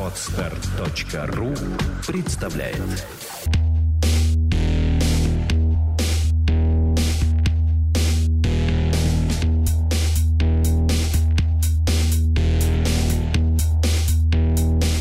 [0.00, 1.54] Отстар.ру
[2.08, 2.76] представляет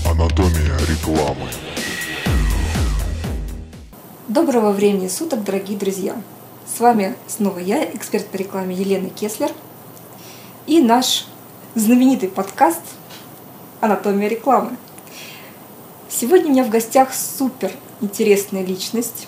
[0.06, 1.50] Анатомия рекламы.
[4.28, 6.16] Доброго времени суток, дорогие друзья!
[6.68, 9.50] С вами снова я, эксперт по рекламе Елена Кеслер,
[10.68, 11.26] и наш
[11.74, 12.82] знаменитый подкаст
[13.80, 14.76] «Анатомия рекламы».
[16.10, 17.72] Сегодня у меня в гостях супер
[18.02, 19.28] интересная личность,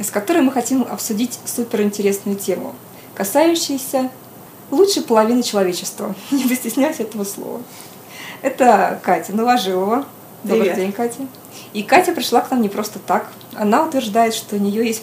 [0.00, 2.74] с которой мы хотим обсудить супер интересную тему,
[3.14, 4.10] касающуюся
[4.70, 6.14] лучшей половины человечества.
[6.30, 7.60] Не постесняюсь этого слова.
[8.40, 10.06] Это Катя Новожилова.
[10.44, 10.76] Добрый Привет.
[10.76, 11.26] день, Катя.
[11.74, 13.30] И Катя пришла к нам не просто так.
[13.54, 15.02] Она утверждает, что у нее есть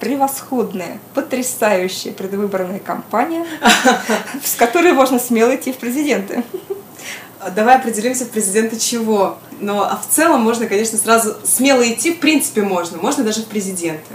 [0.00, 3.46] превосходная, потрясающая предвыборная кампания,
[4.44, 6.44] с которой можно смело идти в президенты.
[7.54, 9.38] Давай определимся в президенты чего.
[9.60, 12.98] Но а в целом можно, конечно, сразу смело идти, в принципе, можно.
[12.98, 14.14] Можно даже в президенты.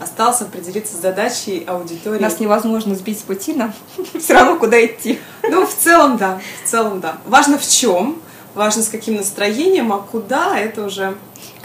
[0.00, 2.20] Осталось определиться с задачей аудитории.
[2.20, 3.72] Нас невозможно сбить с пути, нам
[4.18, 5.18] все равно куда идти.
[5.42, 6.40] Ну, в целом, да.
[6.64, 7.18] В целом, да.
[7.26, 8.20] Важно в чем,
[8.54, 11.16] важно с каким настроением, а куда, это уже...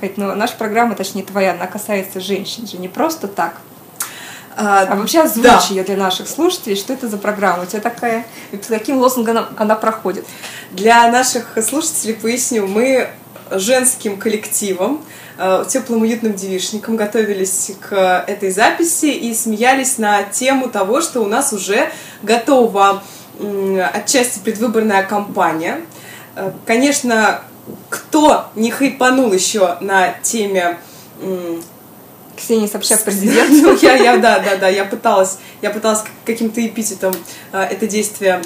[0.04, 3.54] Кать, ну наша программа, точнее твоя, она касается женщин же, не просто так.
[4.58, 5.66] А, А вообще озвучи да.
[5.70, 9.38] ее для наших слушателей, что это за программа, у тебя такая, и под каким лозунгом
[9.38, 10.26] она, она проходит.
[10.72, 13.12] Для наших слушателей поясню, мы
[13.50, 15.06] женским коллективом,
[15.38, 21.28] э, теплым уютным девишником готовились к этой записи и смеялись на тему того, что у
[21.28, 21.90] нас уже
[22.24, 23.02] готова
[23.94, 25.80] отчасти предвыборная кампания.
[26.36, 27.44] Э, Конечно,
[27.90, 30.78] кто не хайпанул еще на теме
[32.36, 33.50] Ксения Собчак, президент.
[33.50, 37.14] ну, я, я, да, да, да, я пыталась, я пыталась каким-то эпитетом
[37.52, 38.42] э, это действие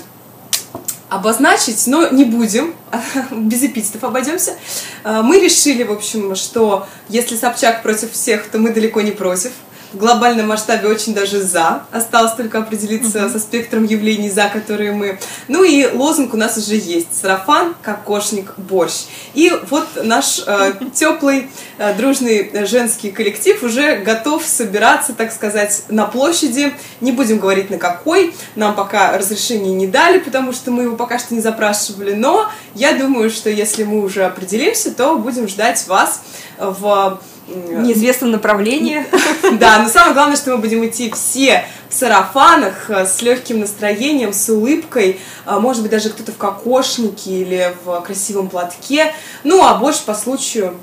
[1.09, 2.75] обозначить, но не будем,
[3.31, 4.55] без эпитетов обойдемся.
[5.03, 9.51] Э, Мы решили, в общем, что если Собчак против всех, то мы далеко не против.
[9.93, 11.83] В глобальном масштабе очень даже за.
[11.91, 15.17] Осталось только определиться со спектром явлений, за которые мы.
[15.47, 17.07] Ну и лозунг у нас уже есть.
[17.19, 19.05] Сарафан, кокошник, борщ.
[19.33, 20.41] И вот наш
[20.93, 21.49] теплый,
[21.97, 26.73] дружный э, женский коллектив уже готов собираться, так сказать, на площади.
[26.99, 28.33] Не будем говорить на какой.
[28.55, 32.13] Нам пока разрешения не дали, потому что мы его пока что не запрашивали.
[32.13, 36.21] Но я думаю, что если мы уже определимся, то будем ждать вас
[36.57, 39.05] в Неизвестном направлении.
[39.59, 44.33] да, но самое главное, что мы будем идти все в сарафанах, э, с легким настроением,
[44.33, 49.13] с улыбкой, а, может быть, даже кто-то в кокошнике или в красивом платке.
[49.43, 50.75] Ну, а больше по случаю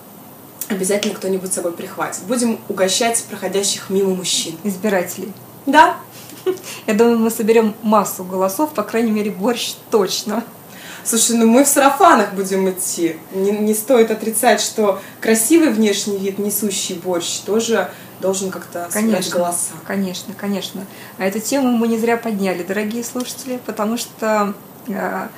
[0.68, 2.22] обязательно кто-нибудь с собой прихватит.
[2.22, 4.56] Будем угощать проходящих мимо мужчин.
[4.64, 5.32] Избирателей.
[5.66, 5.96] Да,
[6.86, 10.44] Я думаю, мы соберем массу голосов, по крайней мере, борщ точно.
[11.04, 13.16] Слушай, ну мы в сарафанах будем идти.
[13.32, 19.72] Не, не стоит отрицать, что красивый внешний вид, несущий борщ, тоже должен как-то Конечно, голоса.
[19.86, 20.86] конечно, конечно.
[21.18, 24.54] А эту тему мы не зря подняли, дорогие слушатели, потому что
[24.88, 25.28] э,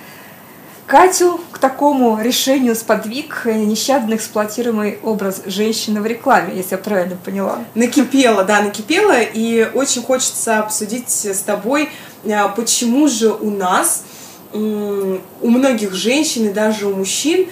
[0.86, 7.16] Катю к такому решению сподвиг э, нещадно эксплуатируемый образ женщины в рекламе, если я правильно
[7.16, 7.58] поняла.
[7.74, 11.90] Накипело, да, накипело, и очень хочется обсудить с тобой,
[12.24, 14.04] а, почему же у нас,
[14.52, 17.48] у многих женщин и даже у мужчин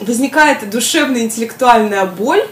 [0.00, 2.46] возникает душевная интеллектуальная боль,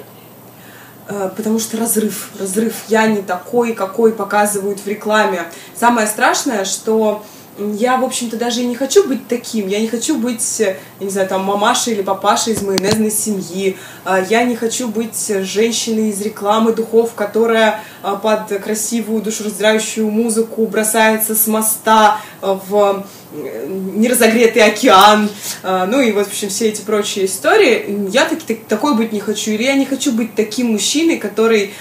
[1.09, 5.45] э, потому что разрыв, разрыв, я не такой, какой показывают в рекламе.
[5.79, 7.25] Самое страшное, что
[7.59, 9.67] я, в общем-то, даже и не хочу быть таким.
[9.69, 13.77] Я не хочу быть, э, я не знаю, там, мамашей или папашей из майонезной семьи.
[14.05, 20.66] А, Я не хочу быть женщиной из рекламы духов, которая а, под красивую душераздирающую музыку
[20.66, 25.28] бросается с моста а, в э, неразогретый океан.
[25.62, 28.09] Ну и в общем, все эти прочие истории.
[28.11, 29.50] Я таки, так- такой быть не хочу.
[29.53, 31.72] Или я не хочу быть таким мужчиной, который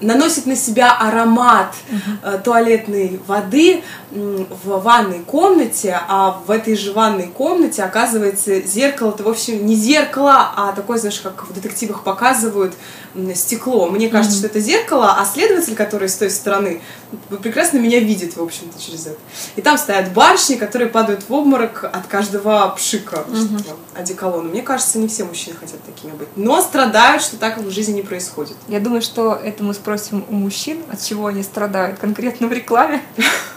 [0.00, 1.74] наносит на себя аромат
[2.22, 9.24] э, туалетной воды в ванной комнате, а в этой же ванной комнате оказывается зеркало, это
[9.24, 12.74] вовсе не зеркало, а такое, знаешь, как в детективах показывают,
[13.34, 13.88] стекло.
[13.90, 16.82] Мне кажется, что это зеркало, а следователь, который с той стороны,
[17.42, 19.18] прекрасно меня видит, в общем-то, через это.
[19.56, 24.48] И там стоят барышни, которые падают в обморок от каждого пшика что одеколона.
[24.48, 26.28] Мне кажется, не все мужчины хотят такими быть.
[26.36, 28.56] Но страдают, что так в жизни не происходит.
[28.68, 33.02] Я думаю, что это мы спросим у мужчин, от чего они страдают конкретно в рекламе.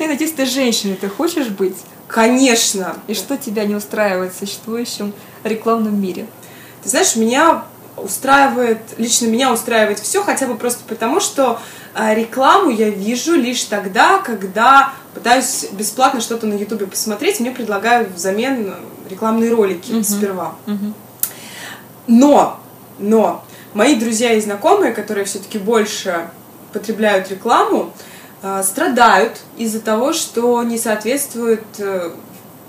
[0.00, 1.76] Я надеюсь, ты женщиной, ты хочешь быть?
[2.08, 2.96] Конечно.
[3.06, 5.12] И что тебя не устраивает в существующем
[5.44, 6.26] рекламном мире?
[6.82, 7.64] Ты знаешь, меня
[7.98, 11.60] устраивает, лично меня устраивает все, хотя бы просто потому, что
[11.92, 18.10] а, рекламу я вижу лишь тогда, когда пытаюсь бесплатно что-то на Ютубе посмотреть, мне предлагают
[18.14, 18.74] взамен
[19.10, 20.04] рекламные ролики Мгм.
[20.04, 20.54] сперва.
[20.64, 20.94] Мгм.
[22.06, 22.58] Но,
[22.98, 23.44] но
[23.74, 26.30] мои друзья и знакомые, которые все-таки больше
[26.72, 27.92] потребляют рекламу,
[28.62, 32.10] страдают из-за того, что не соответствует э,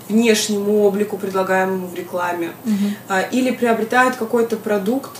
[0.08, 2.50] внешнему облику, предлагаемому в рекламе.
[3.08, 5.10] А, или приобретают какой-то продукт,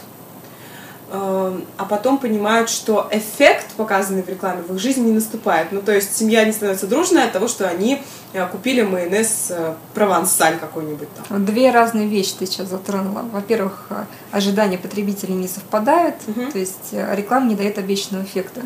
[1.10, 5.68] э, а потом понимают, что эффект, показанный в рекламе, в их жизни не наступает.
[5.72, 8.02] Ну, то есть семья не становится дружной от того, что они
[8.34, 11.44] э, купили майонез э, провансаль какой-нибудь там.
[11.44, 13.24] Две разные вещи ты сейчас затронула.
[13.32, 16.52] Во-первых, э, ожидания потребителей не совпадают, Мгм.
[16.52, 18.60] то есть э, реклама не дает обещанного эффекта.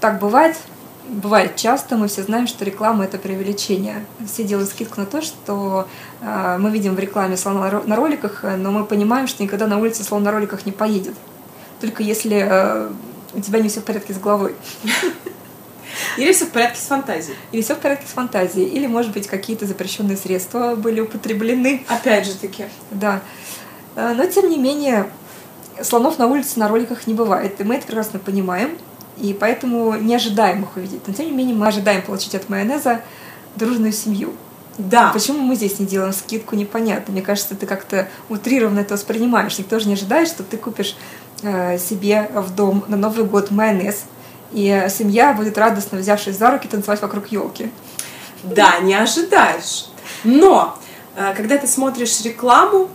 [0.00, 0.56] Так бывает,
[1.08, 4.04] бывает часто, мы все знаем, что реклама это преувеличение.
[4.26, 5.86] Все делают скидку на то, что
[6.20, 9.66] э, мы видим в рекламе слон на ро- на роликах, но мы понимаем, что никогда
[9.66, 11.14] на улице слон на роликах не поедет.
[11.80, 12.90] Только если э,
[13.34, 14.54] у тебя не все в порядке с головой.
[16.16, 17.36] Или все в порядке с фантазией.
[17.52, 21.84] Или все в порядке с фантазией, или, может быть, какие-то запрещенные средства были употреблены.
[21.88, 22.66] Опять же таки.
[22.90, 23.20] Да.
[23.96, 25.10] Э, Но, тем не менее,
[25.82, 27.60] слонов на улице на роликах не бывает.
[27.60, 28.76] И мы это прекрасно понимаем.
[29.18, 31.06] И поэтому не ожидаем их увидеть.
[31.06, 33.00] Но, тем не менее, мы ожидаем получить от майонеза
[33.56, 34.32] дружную семью.
[34.78, 35.10] Да.
[35.12, 37.12] Почему мы здесь не делаем скидку, непонятно.
[37.12, 39.56] Мне кажется, ты как-то утрированно это воспринимаешь.
[39.58, 40.96] Никто же не ожидает, что ты купишь
[41.42, 44.04] э, себе в дом на Новый год майонез,
[44.52, 47.70] и э, семья будет радостно, взявшись за руки, танцевать вокруг елки.
[48.42, 49.86] Да, не ожидаешь.
[50.24, 50.76] Но,
[51.16, 52.88] э, когда ты смотришь рекламу,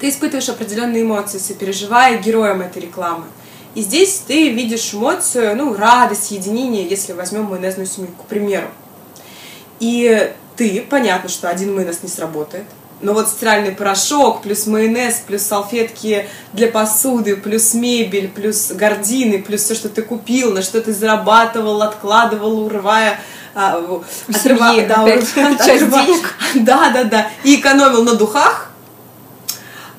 [0.00, 3.24] ты испытываешь определенные эмоции, сопереживая героям этой рекламы.
[3.74, 8.68] И здесь ты видишь эмоцию, ну, радость, единение, если возьмем майонезную семью, к примеру.
[9.80, 12.64] И ты, понятно, что один майонез не сработает,
[13.00, 19.62] но вот стиральный порошок, плюс майонез, плюс салфетки для посуды, плюс мебель, плюс гардины, плюс
[19.62, 23.20] все, что ты купил, на что ты зарабатывал, откладывал, урывая
[23.54, 26.34] а, У семьи да, урывая- часть отрыва- денег.
[26.54, 27.28] Да, да, да.
[27.42, 28.70] И экономил на духах.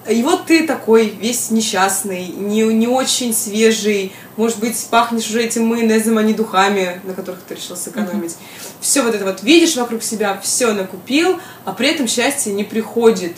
[0.09, 5.65] И вот ты такой весь несчастный, не, не очень свежий, может быть, пахнешь уже этим
[5.67, 8.35] майонезом, а не духами, на которых ты решил сэкономить.
[8.81, 13.33] Все вот это вот видишь вокруг себя, все накупил, а при этом счастье не приходит.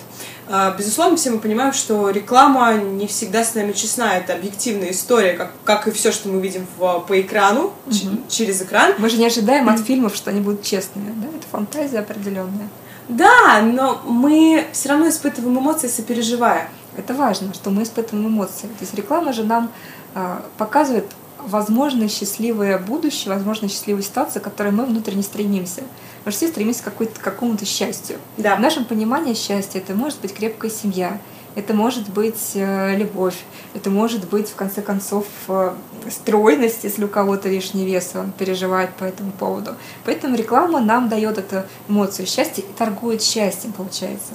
[0.50, 4.18] А, Безусловно, все мы понимаем, что реклама не всегда с нами честна.
[4.18, 8.62] Это объективная история, как, как и все, что мы видим в- по экрану, ч- через
[8.62, 8.94] экран.
[8.98, 11.14] Мы же не ожидаем от фильмов, что они будут честными.
[11.22, 11.28] Да?
[11.38, 12.70] Это фантазия определенная.
[13.10, 16.70] Да, но мы все равно испытываем эмоции, сопереживая.
[16.98, 18.68] Это важно, что мы испытываем эмоции.
[18.68, 19.72] То есть реклама же нам
[20.14, 21.06] а, показывает
[21.40, 25.84] возможно счастливое будущее, возможно счастливую ситуацию, к которой мы внутренне стремимся.
[26.26, 28.18] Мы все стремимся к, к какому-то счастью.
[28.38, 28.56] Да.
[28.56, 31.20] В нашем понимании счастья это может быть крепкая семья,
[31.58, 33.38] это может быть э, любовь,
[33.74, 35.74] это может быть, в конце концов, э,
[36.08, 39.76] стройность, если у кого-то лишний вес, он переживает по этому поводу.
[40.06, 44.34] Поэтому реклама нам дает эту эмоцию счастья и торгует счастьем, получается.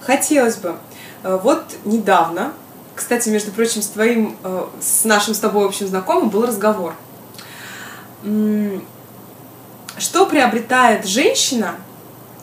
[0.00, 0.76] Хотелось бы.
[1.24, 2.52] Э, Вот недавно,
[2.94, 4.36] кстати, между прочим, с твоим,
[4.80, 6.94] с нашим с тобой общим знакомым был разговор.
[9.98, 11.74] Что приобретает женщина,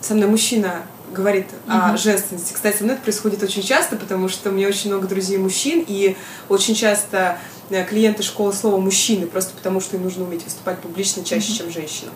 [0.01, 0.83] со мной мужчина
[1.13, 1.97] говорит о Мгм.
[1.97, 2.53] женственности.
[2.53, 5.83] Кстати, со мной это происходит очень часто, потому что у меня очень много друзей мужчин,
[5.87, 6.15] и
[6.49, 7.37] очень часто
[7.69, 11.71] э, клиенты школы слова мужчины, просто потому что им нужно уметь выступать публично чаще, чем
[11.71, 12.13] женщинам.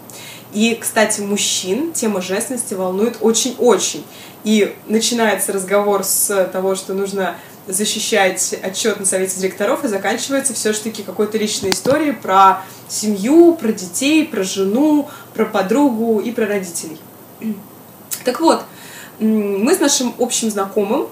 [0.54, 4.04] И, кстати, мужчин тема женственности волнует очень-очень.
[4.44, 7.36] И начинается разговор с того, что нужно
[7.68, 14.26] защищать отчет на совете директоров, и заканчивается все-таки какой-то личной историей про семью, про детей,
[14.26, 16.98] про жену, про подругу и про родителей.
[18.24, 18.64] Так вот,
[19.20, 21.08] мы с нашим общим знакомым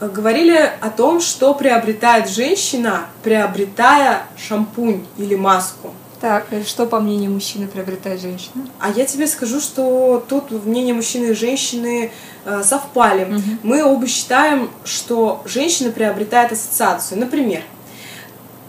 [0.00, 5.92] э, говорили о том, что приобретает женщина, приобретая шампунь или маску.
[6.20, 8.66] Так, и что, по мнению мужчины, приобретает женщина?
[8.80, 12.10] А я тебе скажу, что тут мнения мужчины и женщины
[12.44, 13.24] э, совпали.
[13.24, 13.58] Мгм.
[13.62, 17.20] Мы оба считаем, что женщина приобретает ассоциацию.
[17.20, 17.62] Например,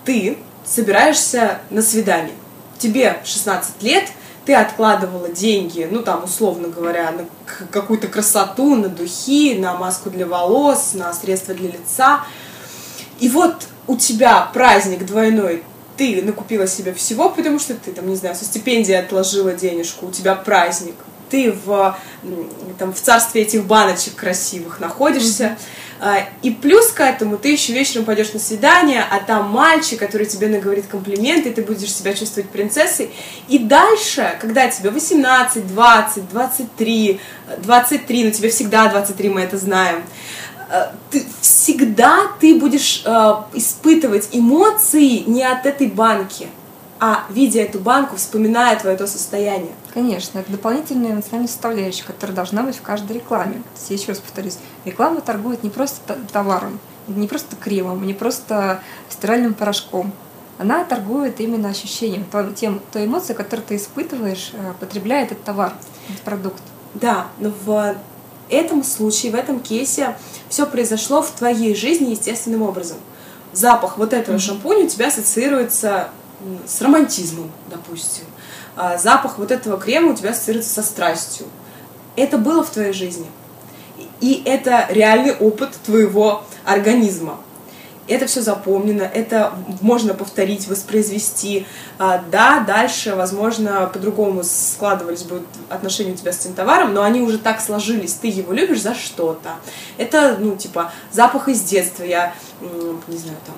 [0.03, 2.35] ты собираешься на свидание.
[2.79, 4.05] Тебе 16 лет,
[4.47, 7.25] ты откладывала деньги, ну там, условно говоря, на
[7.69, 12.21] какую-то красоту, на духи, на маску для волос, на средства для лица.
[13.19, 15.65] И вот у тебя праздник двойной,
[15.97, 20.11] ты накупила себе всего, потому что ты, там, не знаю, со стипендии отложила денежку, у
[20.11, 20.95] тебя праздник,
[21.29, 21.97] ты в,
[22.79, 25.57] там, в царстве этих баночек красивых находишься, А,
[26.43, 30.47] и плюс к этому ты еще вечером пойдешь на свидание, а там мальчик, который тебе
[30.47, 33.11] наговорит комплименты, и ты будешь себя чувствовать принцессой.
[33.47, 37.19] И дальше, когда тебе 18, 20, 23,
[37.57, 40.03] 23, но тебе всегда 23, мы это знаем,
[40.69, 46.47] э, ты, всегда ты будешь э, испытывать эмоции не от этой банки.
[46.99, 49.73] А видя эту банку, вспоминая твое то состояние.
[49.93, 53.61] Конечно, это дополнительная эмоциональная составляющая, которая должна быть в каждой рекламе.
[53.89, 59.53] Я еще раз повторюсь, реклама торгует не просто товаром, не просто кремом, не просто стиральным
[59.53, 60.11] порошком.
[60.57, 62.25] Она торгует именно ощущением,
[62.55, 65.73] тем, той эмоцией, которую ты испытываешь, э, потребляя этот товар,
[66.09, 66.63] этот продукт.
[66.95, 67.95] Да, но в
[68.49, 70.17] этом случае, в этом кейсе
[70.49, 72.97] все произошло в твоей жизни естественным образом.
[73.53, 76.09] Запах вот этого шампуня у тебя ассоциируется
[76.67, 78.25] с романтизмом, допустим.
[78.75, 81.47] А запах вот этого крема у тебя ассоциируется со страстью.
[82.15, 83.27] Это было в твоей жизни.
[84.21, 87.37] И это реальный опыт твоего организма.
[88.07, 91.65] Это все запомнено, это можно повторить, воспроизвести.
[91.99, 97.21] А, Да, дальше, возможно, по-другому складывались будут отношения у тебя с этим товаром, но они
[97.21, 99.55] уже так сложились, ты его любишь за что-то.
[99.97, 102.03] Это, ну, типа, запах из детства.
[102.03, 103.55] Я, не знаю, там,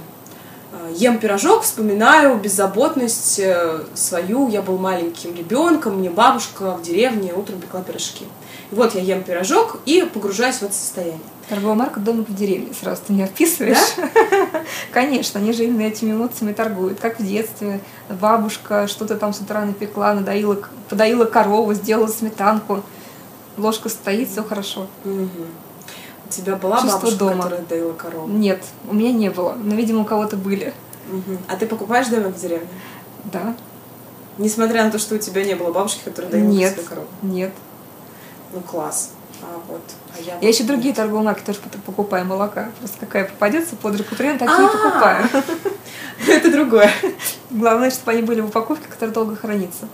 [0.95, 4.49] ем пирожок, вспоминаю беззаботность э, свою.
[4.49, 8.25] Я был маленьким ребенком, мне бабушка в деревне утром пекла пирожки.
[8.71, 11.19] И вот я ем пирожок и погружаюсь в это состояние.
[11.49, 12.71] Торговая марка «Домик в деревне».
[12.79, 13.95] Сразу ты не описываешь.
[14.91, 16.99] Конечно, они же именно этими эмоциями торгуют.
[16.99, 17.79] Как в детстве.
[18.07, 22.83] Бабушка что-то там с утра напекла, надоила, подоила корову, сделала сметанку.
[23.57, 24.85] Ложка стоит, все хорошо.
[26.29, 27.43] У тебя была Чувство бабушка, дома.
[27.43, 28.27] которая доила корову?
[28.27, 29.53] Нет, у меня не было.
[29.53, 30.73] Но, видимо, у кого-то были.
[31.11, 31.39] Мгм.
[31.47, 32.67] А ты покупаешь домик в деревне?
[33.25, 33.55] Да.
[34.37, 36.73] Несмотря на то, что у тебя не было бабушки, которая доила Нет.
[36.73, 37.07] свою корову.
[37.23, 37.51] Нет.
[38.53, 39.11] Ну класс.
[39.41, 39.81] А вот.
[40.17, 42.69] А я, Я еще другие торговые марки тоже покупаю молока.
[42.79, 44.67] Просто какая попадется под руку прям, такие А.
[44.67, 45.27] покупаю.
[46.27, 46.91] Это другое.
[47.49, 49.87] Главное, чтобы они были в упаковке, которая долго хранится.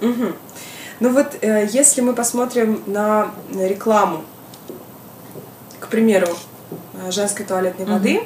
[0.00, 4.22] Ну вот, э, если мы посмотрим на рекламу,
[5.90, 6.28] примеру,
[6.94, 8.22] э, женской туалетной воды,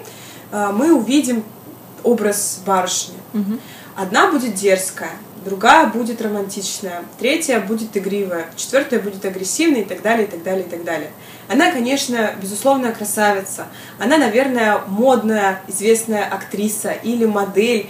[0.53, 1.45] э, мы увидим
[2.03, 3.15] образ барышни.
[3.33, 3.61] Мгм.
[3.97, 5.13] Одна будет дерзкая,
[5.45, 10.65] другая будет романтичная, третья будет игривая, четвертая будет агрессивная и так далее, и так далее,
[10.65, 11.11] и так далее.
[11.49, 13.67] Она, конечно, безусловная красавица.
[13.99, 17.89] Она, наверное, модная, известная актриса или модель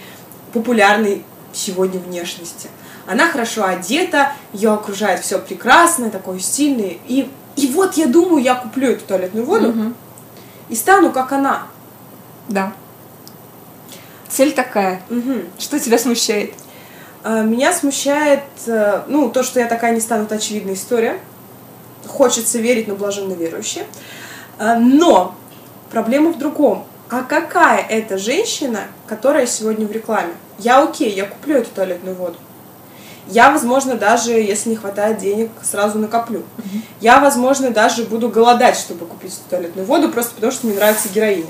[0.52, 2.68] популярной сегодня внешности.
[3.06, 6.96] Она хорошо одета, ее окружает все прекрасное, такое стильное.
[7.06, 9.94] И, и вот я думаю, я куплю эту туалетную воду Мгм.
[10.68, 11.62] и стану как она.
[12.48, 12.72] Да.
[14.28, 15.00] Цель такая.
[15.08, 15.42] Мгм.
[15.58, 16.54] Что тебя смущает?
[17.22, 21.18] А, Меня смущает, э, ну, то, что я такая не стану, это очевидная история.
[22.06, 23.86] Хочется верить, но блаженно верующие.
[24.58, 25.34] А, Но
[25.90, 26.84] проблема в другом.
[27.10, 30.34] А какая это женщина, которая сегодня в рекламе?
[30.58, 32.36] Я окей, я куплю эту туалетную воду.
[33.28, 36.42] Я, возможно, даже, если не хватает денег, сразу накоплю.
[37.00, 41.46] Я, возможно, даже буду голодать, чтобы купить туалетную воду, просто потому что мне нравится героиня.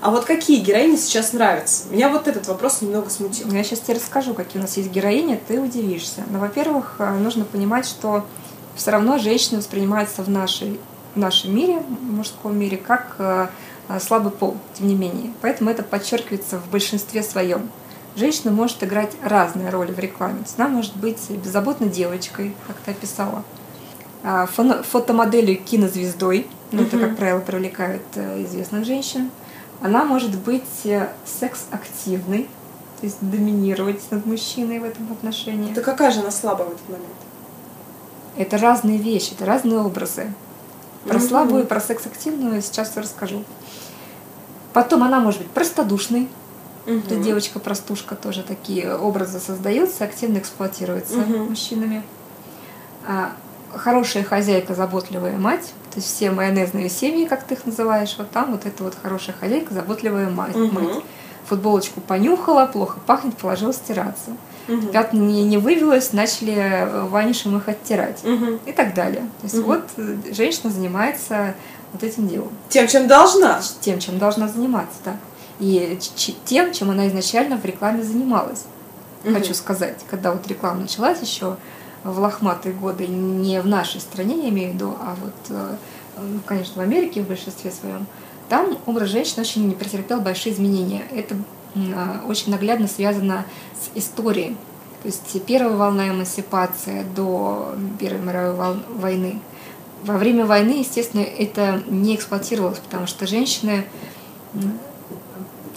[0.00, 1.88] А вот какие героини сейчас нравятся?
[1.90, 3.50] Меня вот этот вопрос немного смутил.
[3.50, 6.22] Я сейчас тебе расскажу, какие у нас есть героини, ты удивишься.
[6.30, 8.24] Но, во-первых, э, нужно понимать, что
[8.76, 10.78] все равно женщина воспринимается в, нашей,
[11.14, 13.48] в нашем мире, в мужском мире, как э,
[13.88, 15.32] э, слабый пол, тем не менее.
[15.40, 17.70] Поэтому это подчеркивается в большинстве своем.
[18.18, 20.40] Женщина может играть разные роли в рекламе.
[20.56, 23.44] Она может быть беззаботной девочкой, как ты описала,
[24.24, 29.30] а, фотомоделью кинозвездой, ну, это, как правило, привлекает э, известных женщин.
[29.80, 32.48] Она может быть э, секс-активной,
[33.00, 35.72] то есть доминировать над мужчиной в этом отношении.
[35.72, 37.08] Да какая же она слабая в этот момент?
[38.36, 40.32] Это разные вещи, это разные образы.
[41.06, 43.44] Про слабую про секс-активную сейчас все расскажу.
[44.72, 46.28] Потом она может быть простодушной.
[46.88, 47.22] Мгм.
[47.22, 51.50] девочка-простушка тоже такие образы создаются, активно эксплуатируются Мгм.
[51.50, 52.02] мужчинами.
[53.06, 53.32] А,
[53.74, 55.72] хорошая хозяйка, заботливая мать.
[55.90, 59.34] То есть все майонезные семьи, как ты их называешь, вот там вот это вот хорошая
[59.38, 60.54] хозяйка, заботливая мать.
[60.56, 60.74] Мгм.
[60.74, 61.02] мать.
[61.46, 64.32] Футболочку понюхала, плохо пахнет, положила стираться.
[64.68, 64.88] Мгм.
[64.88, 68.22] Пятна не, не вывелось, начали э, ванишем их оттирать.
[68.22, 68.60] Мгм.
[68.66, 69.22] И так далее.
[69.40, 69.64] То есть Мгм.
[69.64, 71.54] вот э, женщина занимается
[71.94, 73.62] вот этим делом Тем, чем должна.
[73.80, 75.16] тем, чем должна заниматься, да.
[75.60, 75.98] И
[76.44, 78.64] тем, чем она изначально в рекламе занималась.
[79.24, 79.34] Мгм.
[79.34, 81.56] Хочу сказать, когда вот реклама началась еще
[82.04, 85.76] в лохматые годы, не в нашей стране, я имею в виду, а вот, э,
[86.16, 88.06] ну, конечно, в Америке в большинстве своем,
[88.48, 91.02] там образ женщины очень не претерпел большие изменения.
[91.10, 91.36] Это
[91.94, 94.56] а, очень наглядно связано с историей.
[95.02, 99.40] То есть первая волна эмансипации до Первой мировой войны.
[100.02, 103.84] Во время войны, естественно, это не эксплуатировалось, потому что женщины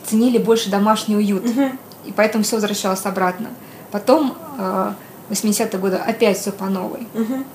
[0.06, 1.44] ценили больше домашний уют.
[1.46, 1.78] Мгм.
[2.06, 3.50] И поэтому все возвращалось обратно.
[3.92, 4.94] Потом, э,
[5.30, 7.08] 80-е годы, опять все по новой.
[7.14, 7.46] Мгм.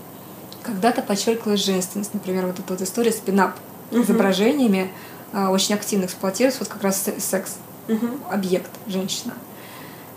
[0.62, 2.14] Когда-то подчеркивалась женственность.
[2.14, 3.52] Например, вот эта вот история с пинап
[3.90, 4.02] Мгм.
[4.02, 4.90] изображениями
[5.32, 7.56] э, очень активно эксплуатировалась вот как раз се- секс,
[7.88, 8.12] Мгм.
[8.30, 9.34] объект, женщина.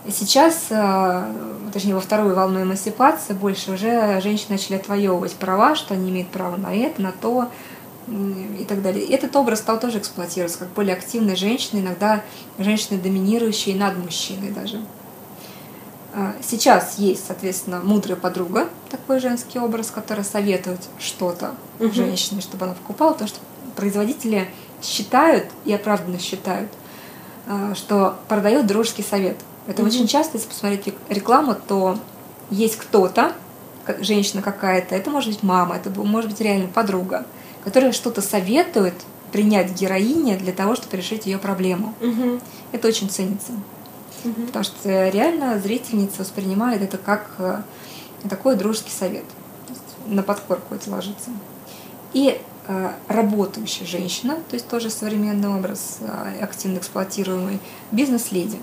[0.10, 1.24] Сейчас, э,
[1.74, 6.56] точнее, во вторую волну эмансипации больше уже женщины начали отвоевывать права, что они имеют право
[6.56, 7.50] на это, на то
[8.60, 9.06] и так далее.
[9.06, 12.24] Этот образ стал тоже эксплуатироваться как более активная женщина, иногда
[12.58, 14.82] женщины, доминирующие над мужчиной даже.
[16.14, 21.92] А, сейчас есть, соответственно, мудрая подруга, такой женский образ, который советует что-то угу.
[21.92, 23.40] женщине, чтобы она покупала, потому что
[23.76, 24.50] производители
[24.82, 26.70] считают и оправданно считают,
[27.48, 29.38] а, что продает дружеский совет.
[29.68, 29.90] Это угу.
[29.90, 32.00] очень часто, если посмотреть рекламу, то
[32.50, 33.34] есть кто-то,
[34.00, 37.26] женщина какая-то, это может быть мама, это может быть реально подруга,
[37.64, 38.96] которая что-то советует
[39.32, 41.94] принять героине для того, чтобы решить ее проблему.
[42.02, 42.40] Угу.
[42.72, 43.54] Это очень ценится.
[44.24, 44.48] Угу.
[44.48, 47.62] Потому что реально зрительница воспринимает это как э,
[48.30, 49.26] такой дружеский совет.
[50.08, 51.30] на подкорку это ложится.
[52.14, 57.60] И э, работающая женщина, то есть тоже современный образ, э, активно эксплуатируемый,
[57.92, 58.58] бизнес-леди.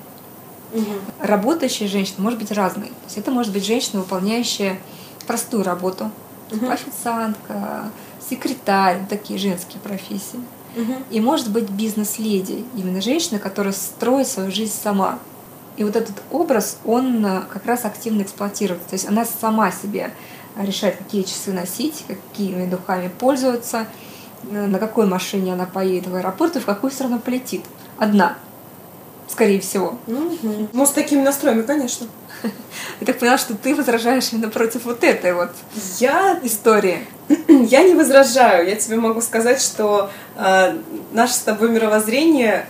[0.73, 0.85] Угу.
[1.21, 2.89] Работающая женщина может быть разной.
[2.89, 4.79] То есть это может быть женщина, выполняющая
[5.27, 6.11] простую работу,
[6.51, 6.69] угу.
[6.69, 7.91] официантка,
[8.29, 10.41] секретарь, такие женские профессии.
[10.77, 10.95] Угу.
[11.11, 15.19] И может быть бизнес-леди, именно женщина, которая строит свою жизнь сама.
[15.77, 18.89] И вот этот образ, он э, как раз активно эксплуатируется.
[18.89, 20.13] То есть она сама себе
[20.57, 23.87] решает, какие часы носить, какими духами пользоваться,
[24.51, 27.65] э, на какой машине она поедет в аэропорт и в какую страну полетит.
[27.99, 28.37] Одна,
[29.29, 29.99] скорее всего.
[30.07, 30.69] Угу.
[30.73, 32.07] Ну, с такими настроями, конечно.
[33.01, 35.51] Я так поняла, что ты возражаешь именно против вот этой вот
[35.99, 36.39] я...
[36.43, 37.07] истории.
[37.49, 38.67] Я не возражаю.
[38.67, 40.79] Я тебе могу сказать, что э,
[41.13, 42.67] наше с тобой мировоззрение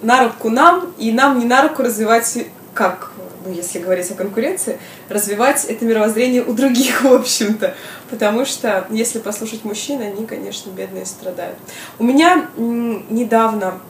[0.00, 3.12] на руку нам, и нам не на руку развивать, как,
[3.44, 7.74] ну, если говорить о конкуренции, развивать это мировоззрение у других, в общем-то.
[8.10, 11.56] Потому что, если послушать мужчин, они, конечно, бедные страдают.
[11.98, 13.80] У меня недавно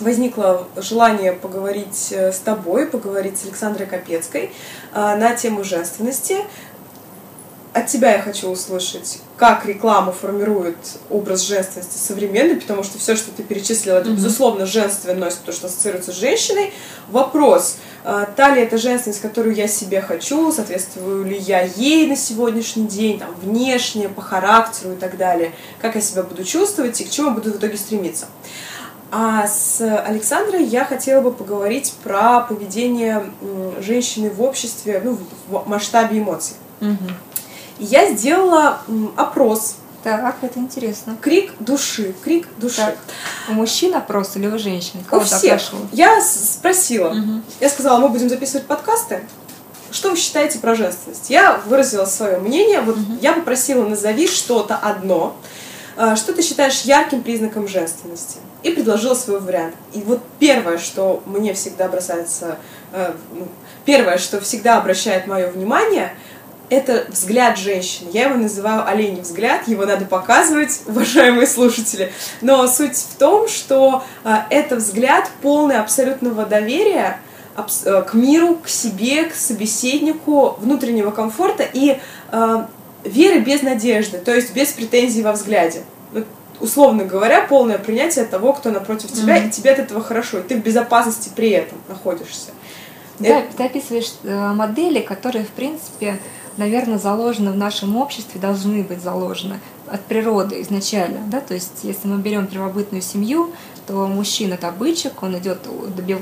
[0.00, 4.52] возникло желание поговорить э, с тобой, поговорить с Александрой Капецкой
[4.92, 6.38] э, на тему женственности
[7.74, 10.76] от тебя я хочу услышать, как реклама формирует
[11.10, 14.14] образ женственности современный, потому что все, что ты перечислила, это, mm-hmm.
[14.14, 16.72] безусловно, женственность, то, что ассоциируется с женщиной.
[17.10, 22.14] Вопрос, э, та ли это женственность, которую я себе хочу, соответствую ли я ей на
[22.14, 27.04] сегодняшний день, там, внешне, по характеру и так далее, как я себя буду чувствовать и
[27.04, 28.26] к чему буду в итоге стремиться.
[29.16, 33.24] А с Александрой я хотела бы поговорить про поведение
[33.78, 36.56] женщины в обществе, ну, в масштабе эмоций.
[36.80, 37.10] Угу
[37.78, 38.78] я сделала
[39.16, 39.76] опрос.
[40.02, 41.16] Так, это интересно.
[41.20, 42.76] Крик души, крик души.
[42.76, 42.98] Так.
[43.48, 45.02] У мужчин опрос или у женщин?
[45.10, 45.62] У всех.
[45.92, 47.08] Я спросила.
[47.08, 47.42] Угу.
[47.60, 49.26] Я сказала, мы будем записывать подкасты.
[49.90, 51.30] Что вы считаете про женственность?
[51.30, 52.82] Я выразила свое мнение.
[52.82, 53.16] Вот угу.
[53.22, 55.36] я попросила, назови что-то одно,
[56.16, 58.38] что ты считаешь ярким признаком женственности?
[58.62, 59.74] И предложила свой вариант.
[59.92, 62.58] И вот первое, что мне всегда бросается,
[62.92, 63.48] э, ну,
[63.84, 66.14] первое, что всегда обращает мое внимание–
[66.70, 68.10] это взгляд женщины.
[68.12, 72.12] Я его называю оленей взгляд, его надо показывать, уважаемые слушатели.
[72.40, 77.20] Но суть в том, что э, это взгляд полный абсолютного доверия
[77.56, 81.98] э, к миру, к себе, к собеседнику, внутреннего комфорта и
[83.04, 85.82] веры без надежды, то есть без претензий во взгляде.
[86.12, 86.26] Вот,
[86.60, 89.48] условно говоря, полное принятие того, кто напротив тебя, mm-hmm.
[89.48, 92.50] и тебе от этого хорошо, и ты в безопасности при этом находишься.
[93.18, 93.56] Да, это...
[93.56, 96.18] ты описываешь э, модели, которые, в принципе,
[96.56, 101.20] наверное, заложены в нашем обществе, должны быть заложены от природы изначально.
[101.26, 101.40] Да?
[101.40, 103.52] То есть, если мы берем первобытную семью,
[103.86, 105.58] то мужчина это бычек, он идет
[105.94, 106.20] добив...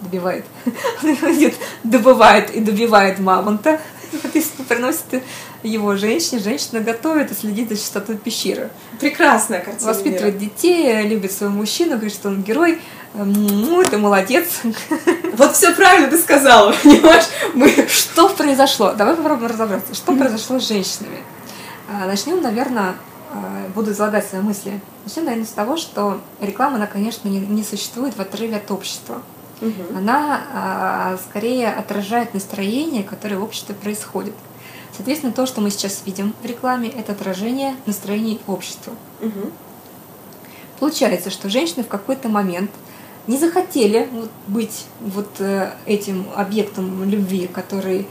[0.00, 0.44] добивает,
[1.02, 1.54] он идет,
[1.84, 3.80] добывает и добивает мамонта,
[4.22, 5.22] соответственно, приносит
[5.62, 8.70] его женщине, женщина готовит и следит за чистотой пещеры.
[9.00, 9.88] Прекрасная картина.
[9.88, 10.44] Воспитывает мира.
[10.44, 12.78] детей, любит своего мужчину, говорит, что он герой,
[13.14, 14.60] ну, ты молодец.
[15.34, 17.24] Вот все правильно ты сказала, понимаешь?
[17.54, 17.68] Мы...
[17.88, 18.92] Что произошло?
[18.92, 19.94] Давай попробуем разобраться.
[19.94, 21.18] Что произошло с женщинами?
[21.88, 22.94] А, начнем, наверное,
[23.32, 24.80] а, буду излагать свои мысли.
[25.04, 29.22] Начнем, наверное, с того, что реклама, она, конечно, не, не существует в отрыве от общества.
[29.62, 29.96] Угу.
[29.96, 34.34] Она а, скорее отражает настроение, которое в обществе происходит.
[34.94, 38.92] Соответственно, то, что мы сейчас видим в рекламе, это отражение настроений общества.
[39.20, 39.50] Угу.
[40.80, 42.70] Получается, что женщины в какой-то момент
[43.26, 48.08] не захотели вот быть вот э, этим объектом любви, который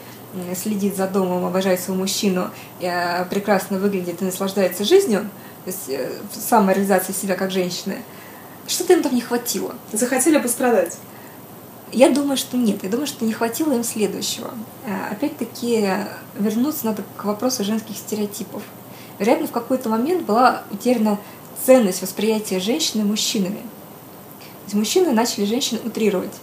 [0.56, 5.30] следит за домом, обожает своего мужчину, э, прекрасно выглядит и наслаждается жизнью,
[5.66, 8.02] то есть э, самореализация себя как женщины,
[8.68, 9.76] что-то им там не хватило.
[9.92, 10.98] Захотели пострадать?
[11.92, 12.84] Я думаю, что нет.
[12.84, 14.52] Я думаю, что не хватило им следующего.
[15.10, 15.90] Опять-таки,
[16.38, 18.64] вернуться надо к вопросу женских стереотипов.
[19.20, 21.20] Вероятно, в какой-то момент была утеряна
[21.66, 23.62] ценность восприятия женщины мужчинами
[24.72, 26.34] есть мужчины начали женщин утрировать.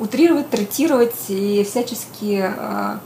[0.00, 2.98] утрировать, третировать и всячески э,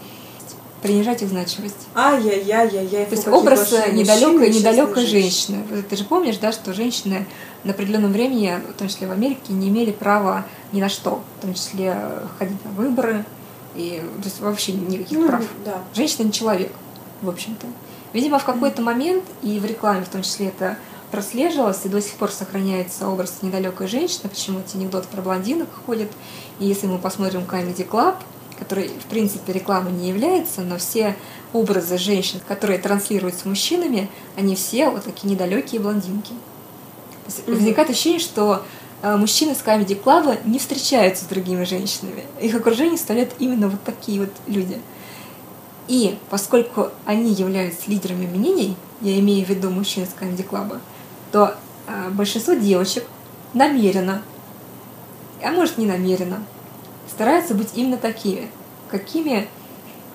[0.82, 1.86] принижать их значимость.
[1.94, 3.06] Ай-яй-яй-яй-яй.
[3.06, 5.62] То есть образ недалекой, мужчины, недалекой женщины.
[5.70, 7.26] Вот Ты же помнишь, да, что женщины
[7.64, 11.42] на определенном времени, в том числе в Америке, не имели права ни на что, в
[11.42, 11.96] том числе
[12.38, 13.24] ходить на выборы
[13.74, 15.44] и то есть вообще никаких Ну, прав.
[15.64, 15.82] да.
[15.94, 16.72] Женщина не человек,
[17.22, 17.66] в общем-то.
[18.12, 20.78] Видимо, в какой-то момент, и в рекламе в том числе это
[21.10, 26.10] прослеживалось, и до сих пор сохраняется образ недалекой женщины, почему эти анекдоты про блондинок ходят.
[26.58, 28.16] И если мы посмотрим Comedy Club,
[28.58, 31.16] который, в принципе, рекламой не является, но все
[31.52, 36.32] образы женщин, которые транслируются мужчинами, они все вот такие недалекие блондинки.
[37.28, 37.56] Есть Мгм.
[37.56, 38.64] Возникает ощущение, что
[39.02, 42.24] э, мужчины с Comedy Club не встречаются с другими женщинами.
[42.40, 44.80] Их окружение составляют именно вот такие вот люди.
[45.86, 50.78] И поскольку они являются лидерами мнений, я имею в виду мужчин из Comedy Club,
[51.32, 51.54] то
[51.86, 53.04] э, большинство девочек
[53.54, 54.22] намеренно,
[55.42, 56.42] а может не намеренно,
[57.10, 58.50] стараются быть именно такими,
[58.90, 59.48] какими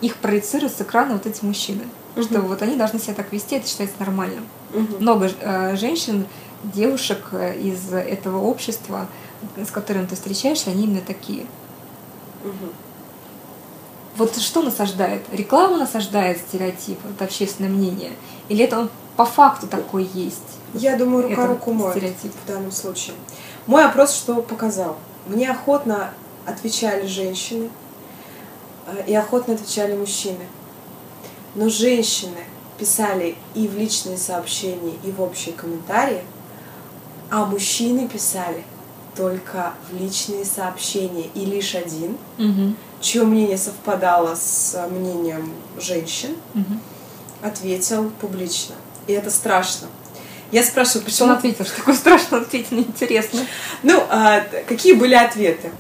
[0.02, 1.84] их проецируют с экрана вот эти мужчины.
[2.22, 2.48] Что Мгм.
[2.48, 4.46] вот они должны себя так вести, это считается нормальным.
[4.72, 4.98] Мгм.
[5.00, 6.26] Много э, женщин,
[6.64, 9.08] девушек э, из этого общества,
[9.58, 11.46] с которыми ты встречаешься, они именно такие.
[12.44, 12.72] Мгм.
[14.16, 15.24] Вот что насаждает?
[15.32, 18.12] Реклама насаждает стереотип, вот общественное мнение?
[18.48, 20.38] Или это он по факту такой есть?
[20.74, 22.32] Я думаю, рука руку моет стереотип.
[22.44, 23.16] в данном случае.
[23.66, 24.98] Мой опрос что показал?
[25.28, 26.14] Мне охотно
[26.46, 27.70] отвечали женщины
[28.88, 30.48] э, и охотно отвечали мужчины.
[31.56, 32.46] Но женщины
[32.78, 36.22] писали и в личные сообщения, и в общие комментарии,
[37.34, 38.64] а мужчины писали
[39.18, 42.78] только в личные сообщения и лишь один, Мгм.
[43.02, 46.80] чье мнение совпадало с мнением женщин, Мгм.
[47.42, 48.76] ответил публично.
[49.08, 49.88] И это страшно.
[50.52, 51.66] Я спрашиваю, почему он ответил?
[51.66, 52.78] Что такое страшно ответил?
[52.78, 53.40] Интересно.
[53.82, 55.72] Ну, а, какие были ответы?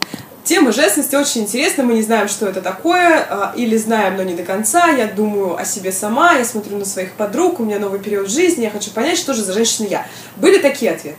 [0.43, 4.33] Тема женственности очень интересна, мы не знаем, что это такое, а, или знаем, но не
[4.33, 4.89] до конца.
[4.89, 8.63] Я думаю о себе сама, я смотрю на своих подруг, у меня новый период жизни,
[8.63, 10.07] я хочу понять, что же за женщина я.
[10.35, 11.15] Были такие ответы.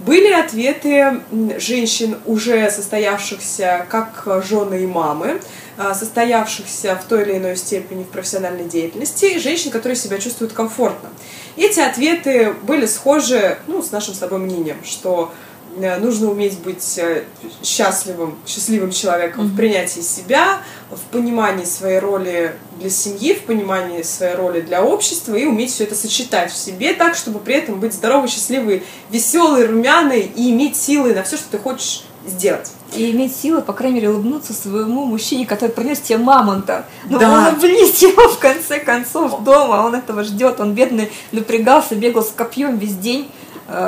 [0.00, 1.22] Были ответы
[1.58, 5.40] женщин, уже состоявшихся как жены и мамы,
[5.78, 10.52] а, состоявшихся в той или иной степени в профессиональной деятельности, и женщин, которые себя чувствуют
[10.52, 11.08] комфортно.
[11.56, 15.32] Эти ответы были схожи ну, с нашим с тобой мнением, что
[15.76, 17.24] нужно уметь быть э,
[17.62, 24.34] счастливым, счастливым человеком в принятии себя, в понимании своей роли для семьи, в понимании своей
[24.34, 27.94] роли для общества и уметь все это сочетать в себе так, чтобы при этом быть
[27.94, 32.70] здоровой, счастливой, веселой, румяной и иметь силы на все, что ты хочешь сделать.
[32.94, 36.86] И иметь силы, по крайней мере, улыбнуться своему мужчине, который принес тебе мамонта.
[37.08, 37.30] Ну, Да.
[37.30, 40.60] он облить его в конце концов дома, он этого ждет.
[40.60, 43.39] Он бедный напрягался, бегал с копьем весь день, э,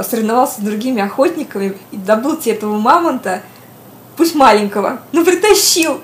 [0.08, 3.42] соревновался с другими охотниками и добыл тебе этого мамонта,
[4.16, 6.00] пусть маленького, но притащил.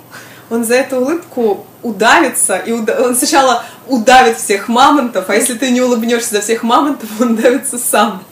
[0.50, 5.70] Он за эту улыбку удавится, и уда- он сначала удавит всех мамонтов, а если ты
[5.70, 8.24] не улыбнешься за всех мамонтов, он давится сам.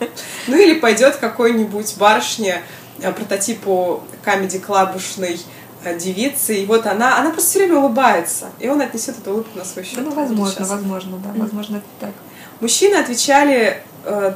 [0.47, 2.61] Ну или пойдет какой-нибудь барышне,
[3.01, 5.39] э, прототипу камеди-клабушной
[5.83, 9.57] э, девицы, и вот она, она просто все время улыбается, и он отнесет эту улыбку
[9.59, 9.99] на свой счет.
[10.03, 12.11] Ну, возможно, возможно, да, возможно, это так.
[12.59, 14.33] Мужчины отвечали, э,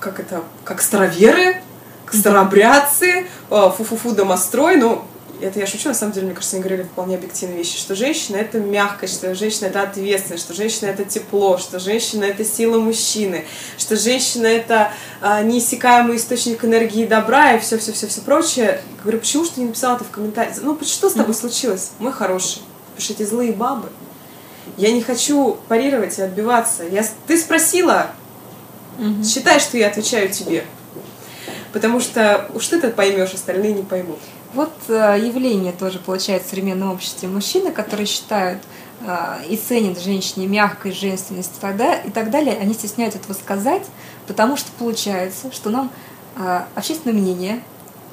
[0.00, 1.62] как это, как староверы,
[2.04, 5.04] как старообрядцы, э, фу-фу-фу, домострой, ну,
[5.40, 8.36] это я шучу, на самом деле, мне кажется, они говорили вполне объективные вещи, что женщина—
[8.38, 13.44] это мягкость, что женщина— это ответственность, что женщина— это тепло, что женщина— это сила мужчины,
[13.76, 18.80] что женщина— это э, неиссякаемый источник энергии и добра и все-все-все-все прочее.
[19.02, 20.56] Говорю, почему что ты не написала это в комментариях?
[20.62, 22.62] Ну, что с тобой случилось, мой хороший?
[22.96, 23.88] Потому что эти злые бабы.
[24.76, 26.82] Я не хочу парировать и отбиваться.
[26.84, 28.10] Я, ты спросила,
[29.24, 30.64] считай, что я отвечаю тебе.
[31.72, 34.18] Потому что уж ты-то поймешь, остальные не поймут.
[34.54, 37.28] Вот э, явление тоже получается в современном обществе.
[37.28, 38.62] Мужчины, которые считают
[39.02, 43.34] э, и ценят женщине мягкость, женственность и так, далее, и так далее, они стесняются этого
[43.34, 43.84] сказать,
[44.26, 45.90] потому что получается, что нам
[46.36, 47.62] э, общественное мнение,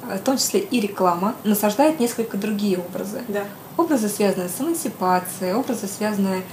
[0.08, 3.22] э, в том числе и реклама, насаждает несколько другие образы.
[3.28, 3.44] Да.
[3.78, 6.44] Образы, связанные с эмансипацией, образы, связанные с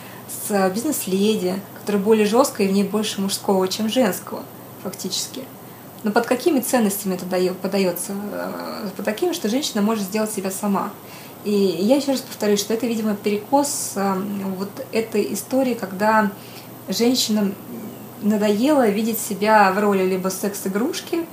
[0.50, 4.44] э, бизнес-леди, которая более жесткая и в ней больше мужского, чем женского,
[4.84, 5.44] фактически.
[6.04, 8.14] Но под какими ценностями это дает, подается?
[8.32, 10.92] Э, Под такими, что женщина может сделать себя сама.
[11.46, 14.16] И я еще раз повторюсь, что это, видимо, перекос э,
[14.58, 16.32] вот этой истории, когда
[16.88, 17.54] женщинам
[18.22, 21.26] надоело видеть себя в роли либо секс-игрушки,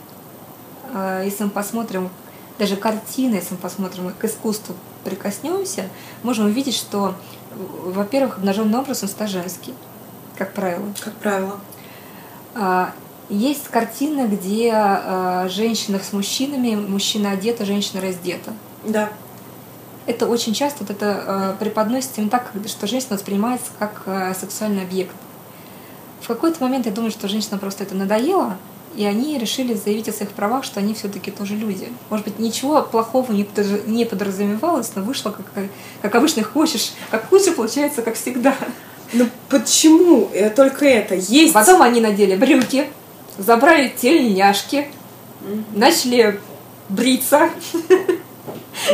[0.92, 2.10] э, если мы посмотрим
[2.58, 4.74] даже картины, если мы посмотрим к искусству,
[5.04, 5.88] прикоснемся,
[6.22, 7.14] можем увидеть, что,
[7.50, 9.74] во-первых, обнаженный образ он всегда женский,
[10.36, 10.84] как правило.
[11.00, 11.60] Как правило.
[12.54, 12.92] А,
[13.28, 18.52] Есть картина, где а, женщина с мужчинами, мужчина одета, женщина раздета.
[18.84, 19.10] Да.
[20.06, 24.82] это очень часто вот это э, преподносится именно так, что женщина воспринимается как э, сексуальный
[24.82, 25.14] объект.
[26.22, 28.56] В какой-то момент я думаю, что женщина просто это надоело,
[28.96, 31.88] и они решили заявить о своих правах, что они все-таки тоже люди.
[32.08, 35.46] Может быть, ничего плохого не, подр- не подразумевалось, но вышло, как,
[36.02, 38.54] как обычно хочешь, как лучше получается, как всегда.
[39.12, 41.14] Ну почему э, только это?
[41.14, 41.52] Есть.
[41.52, 42.86] Потом они надели брюки,
[43.38, 44.88] забрали тельняшки,
[45.74, 46.40] начали
[46.88, 47.50] бриться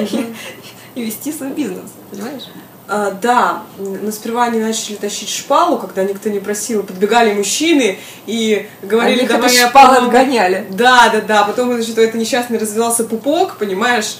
[0.94, 2.44] и вести свой бизнес, понимаешь?
[2.88, 8.68] А, да, но сперва они начали тащить шпалу, когда никто не просил, подбегали мужчины и
[8.82, 10.06] говорили, Они давай я помогу».
[10.06, 10.66] отгоняли.
[10.70, 11.44] Да, да, да.
[11.44, 14.18] Потом, значит, у этой несчастной развивался пупок, понимаешь,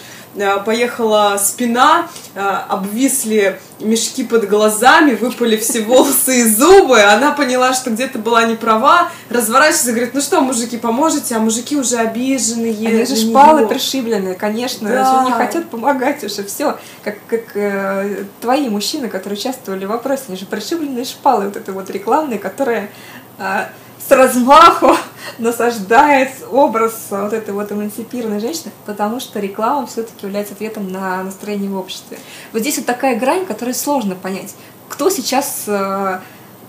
[0.65, 7.01] поехала спина, а, обвисли мешки под глазами, выпали все волосы и зубы.
[7.01, 11.37] Она поняла, что где-то была не права, разворачивается и говорит, ну что, мужики, поможете?
[11.37, 12.73] А мужики уже обиженные.
[12.73, 15.21] Они же шпалы пришибленные, конечно, Да.
[15.21, 16.79] они не хотят помогать уже, все.
[17.03, 21.73] Как, как э, твои мужчины, которые участвовали в вопросе, они же пришибленные шпалы, вот это
[21.73, 22.91] вот рекламные, которые
[23.39, 23.67] э,
[24.07, 24.97] с размаху
[25.39, 31.71] насаждает образ вот этой вот эмансипированной женщины, потому что реклама все-таки является ответом на настроение
[31.71, 32.19] в обществе.
[32.53, 34.55] Вот здесь вот такая грань, которую сложно понять,
[34.89, 36.21] кто сейчас э,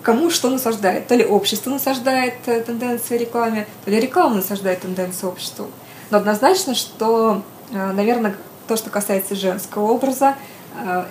[0.02, 1.08] кому что насаждает.
[1.08, 5.68] То ли общество насаждает э, тенденции рекламе, то ли реклама насаждает тенденции обществу.
[6.10, 8.36] Но однозначно, что, э, наверное,
[8.68, 10.36] то, что касается женского образа,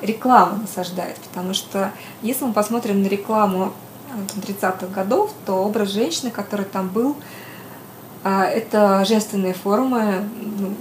[0.00, 1.16] реклама насаждает.
[1.16, 1.90] Потому что
[2.22, 3.72] если мы посмотрим на рекламу
[4.36, 7.16] 30-х годов, то образ женщины, который там был,
[8.24, 10.74] э, это женственные формы, ну,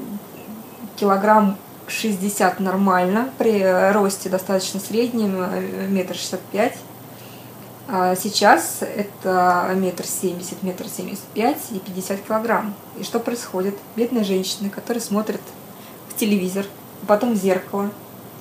[0.95, 1.57] килограмм
[1.87, 6.77] 60 нормально, при росте достаточно среднем, э, метр шестьдесят пять.
[7.87, 12.73] А сейчас это метр семьдесят, метр семьдесят пять и 50 килограмм.
[12.97, 13.75] И что происходит?
[13.95, 15.41] Бедные женщины, которые смотрят
[16.09, 16.65] в телевизор,
[17.03, 17.91] а потом в зеркало,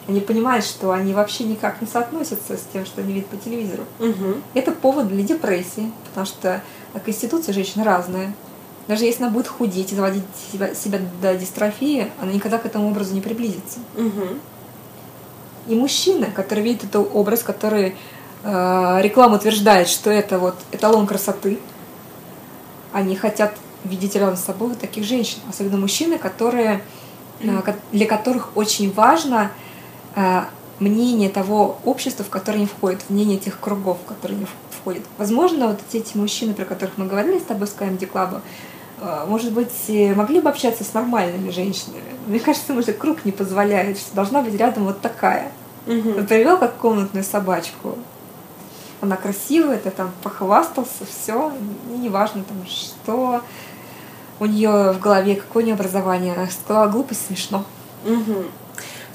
[0.07, 3.85] они понимают, что они вообще никак не соотносятся с тем, что они видят по телевизору.
[3.99, 4.43] Мгм.
[4.53, 6.63] Это повод для депрессии, потому что
[7.05, 8.35] конституция женщины разная.
[8.87, 12.91] Даже если она будет худеть и заводить себя, себя до дистрофии, она никогда к этому
[12.91, 13.79] образу не приблизится.
[13.97, 14.41] Мгм.
[15.69, 17.95] И мужчина, который видит этот образ, который
[18.43, 21.59] э, реклама утверждает, что это вот эталон красоты,
[22.93, 25.39] они хотят видеть рядом с собой вот таких женщин.
[25.49, 26.83] Особенно мужчины, которые,
[27.41, 29.65] э, для которых очень важно э,
[30.81, 35.03] мнение того общества, в которое они входят, мнение тех кругов, в которые они в- входят.
[35.19, 38.41] Возможно, вот эти мужчины, про которых мы говорили с тобой с Comedy Club,
[39.01, 42.03] э, может быть, э, могли бы общаться с нормальными женщинами.
[42.27, 45.53] Мне кажется, уже круг не позволяет, что должна быть рядом вот такая.
[46.13, 47.97] Вот Привел как комнатную собачку.
[49.01, 51.53] Она красивая, ты там похвастался, все,
[51.93, 53.43] и неважно там, что
[54.41, 56.33] у нее в голове, какое у нее образование.
[56.35, 57.65] Она сказала глупость смешно.
[58.05, 58.47] Мгм.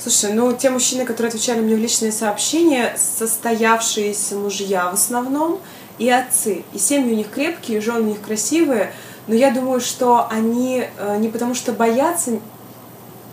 [0.01, 5.59] Слушай, ну те мужчины, которые отвечали мне в личные сообщения, состоявшиеся мужья в основном,
[5.97, 6.63] и отцы.
[6.73, 8.93] И семьи у них крепкие, и жены у них красивые,
[9.27, 12.39] но я думаю, что они э, не потому что боятся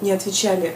[0.01, 0.75] не отвечали,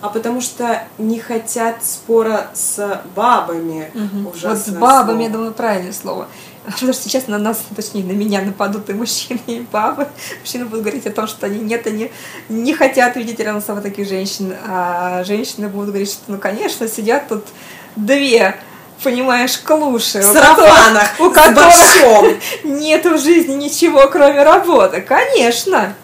[0.00, 3.90] а потому что не хотят спора с бабами.
[4.24, 5.22] Вот Ужасное с бабами, слово.
[5.22, 6.28] я думаю, правильное слово.
[6.64, 10.06] Потому что сейчас на нас, точнее, на меня нападут и мужчины, и бабы.
[10.40, 12.12] Мужчины будут говорить о том, что они нет, они
[12.48, 14.54] не хотят видеть рядом с собой таких женщин.
[14.66, 17.44] А женщины будут говорить, что, ну, конечно, сидят тут
[17.96, 18.56] две,
[19.02, 20.22] понимаешь, клуши.
[20.22, 25.00] В у сарафанах, которых- у которых нет в жизни ничего, кроме работы.
[25.00, 25.94] Конечно.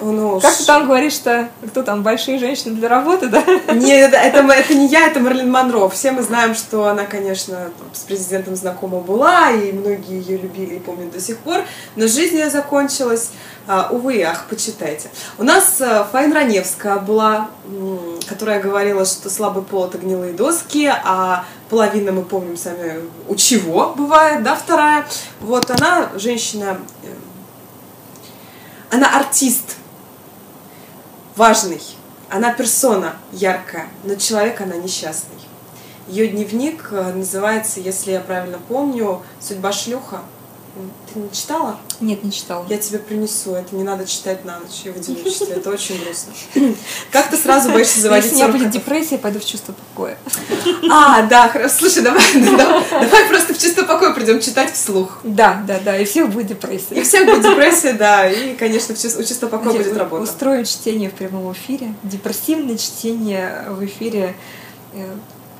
[0.00, 3.44] Ну, Как ты там говоришь, что кто там, большие женщины для работы, да?
[3.72, 5.88] Нет, это, это, это не я, это Марлин Монро.
[5.88, 10.78] Все мы знаем, что она, конечно, с президентом знакома была, и многие ее любили и
[10.78, 11.64] помнят до сих пор.
[11.96, 13.30] Но жизнь ее закончилась.
[13.66, 15.10] А, увы ах, почитайте.
[15.38, 17.50] У нас а, Фаин Раневская была,
[18.26, 23.94] которая говорила, что слабый пол это гнилые доски, а половина мы помним сами у чего
[23.96, 25.06] бывает, да, вторая.
[25.40, 27.14] Вот она, женщина, э,
[28.90, 29.76] она артист,
[31.40, 31.80] важный.
[32.28, 35.40] Она персона яркая, но человек она несчастный.
[36.06, 40.20] Ее дневник э, называется, если я правильно помню, «Судьба шлюха».
[41.12, 41.78] Ты не читала?
[42.00, 42.64] Нет, не читала.
[42.68, 43.54] Я тебе принесу.
[43.54, 45.56] Это не надо читать на ночь и в одиночестве.
[45.56, 46.32] Это очень грустно.
[47.10, 49.72] Как ты сразу боишься заводить Если у меня будет 40 депрессия, я пойду в чувство
[49.72, 50.16] покоя.
[50.90, 51.74] А, да, хорошо.
[51.78, 55.18] Слушай, давай, давай, просто в чисто покой придем читать вслух.
[55.24, 57.02] Да, да, да, и всех будет И депрессия.
[57.02, 60.22] всех будет депрессия, да, и, конечно, у чисто покой будет работа.
[60.22, 61.94] Устроим чтение в прямом эфире.
[62.02, 64.34] Депрессивное чтение в эфире
[64.92, 65.14] э,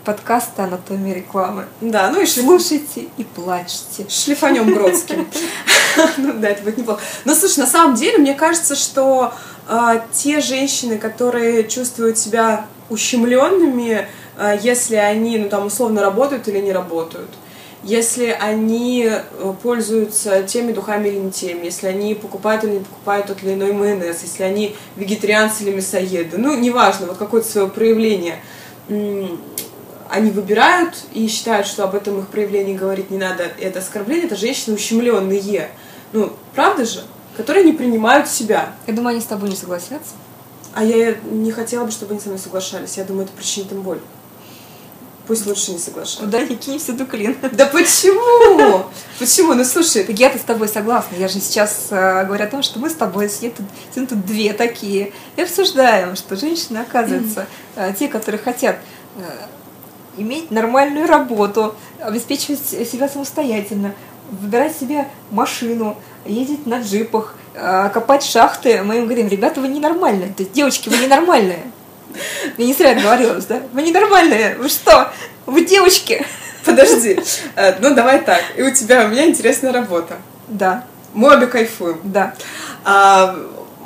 [0.04, 1.66] подкаста «Анатомия рекламы».
[1.80, 4.06] Да, ну и шлиф- Слушайте и плачьте.
[4.08, 5.26] шлифанем Бродским.
[6.18, 7.00] Ну да, это будет неплохо.
[7.24, 9.34] Но слушай, на самом деле, мне кажется, что
[9.68, 14.06] э, те женщины, которые чувствуют себя ущемленными,
[14.38, 17.28] э, если они, ну там условно работают или не работают.
[17.82, 19.22] Если они э,
[19.62, 23.72] пользуются теми духами или не теми, если они покупают или не покупают тот или иной
[23.72, 28.36] майонез, если они вегетарианцы или мясоеды, ну, неважно, вот какое-то свое проявление
[30.10, 34.36] они выбирают и считают, что об этом их проявлении говорить не надо, это оскорбление, это
[34.36, 35.70] женщины ущемленные.
[36.12, 37.04] Ну, правда же?
[37.36, 38.74] Которые не принимают себя.
[38.86, 40.14] Я думаю, они с тобой не согласятся.
[40.74, 42.96] А я не хотела бы, чтобы они со мной соглашались.
[42.96, 44.00] Я думаю, это причинит им боль.
[45.26, 46.26] Пусть лучше не соглашаются.
[46.26, 47.36] Да, не кинь всю клин.
[47.52, 48.86] Да почему?
[49.18, 49.54] Почему?
[49.54, 51.14] Ну слушай, Так я-то с тобой согласна.
[51.16, 54.26] Я же сейчас э, говорю о том, что мы с тобой сидим тут, сидим тут
[54.26, 57.46] две такие и обсуждаем, что женщины, оказывается,
[57.76, 58.78] э, те, которые хотят
[59.18, 59.22] э,
[60.16, 63.94] иметь нормальную работу, обеспечивать себя самостоятельно,
[64.30, 65.96] выбирать себе машину,
[66.26, 70.88] ездить на джипах, э, копать шахты, мы им говорим, ребята, вы ненормальные, то есть девочки,
[70.88, 71.62] вы ненормальные.
[72.58, 73.60] Я не зря говорилась, да?
[73.72, 75.10] Вы ненормальные, вы что?
[75.46, 76.24] Вы девочки.
[76.64, 77.18] подожди.
[77.56, 78.42] Э, Ну давай так.
[78.56, 80.18] И у тебя, у меня интересная работа.
[80.48, 82.00] Да, Мы обе кайфуем.
[82.02, 82.34] да,
[82.84, 83.36] А,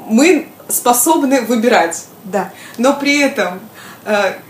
[0.08, 2.04] Мы способны выбирать.
[2.24, 2.50] да.
[2.78, 3.60] но при этом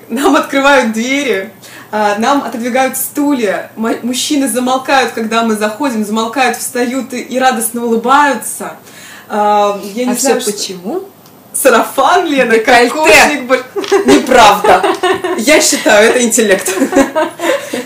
[0.09, 1.51] нам открывают двери,
[1.93, 8.77] э, нам отодвигают стулья, мужчины замолкают, когда мы заходим, замолкают, встают и, радостно улыбаются.
[9.29, 11.05] Э, я не а знаю, все что- почему?
[11.53, 12.91] Сарафан, Лена, Декольте.
[12.91, 14.07] кокошник.
[14.07, 14.83] Неправда.
[15.39, 16.69] Я считаю, это интеллект.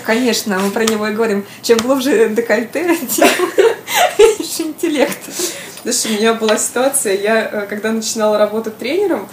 [0.04, 1.44] Конечно, мы про него и говорим.
[1.60, 3.28] Чем глубже декольте, тем
[4.68, 5.18] интеллект.
[5.82, 9.28] Знаешь, у меня была ситуация, я э, когда начинала работать тренером,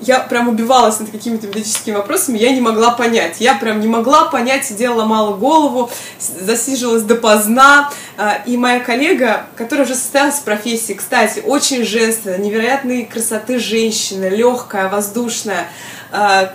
[0.00, 3.36] я прям убивалась над какими-то методическими вопросами, я не могла понять.
[3.40, 7.90] Я прям не могла понять, сидела, ломала голову, засиживалась допоздна.
[8.16, 14.28] А, И моя коллега, которая уже состоялась в профессии, кстати, очень женственная, невероятной красоты женщина,
[14.28, 15.68] легкая, воздушная,
[16.10, 16.54] а,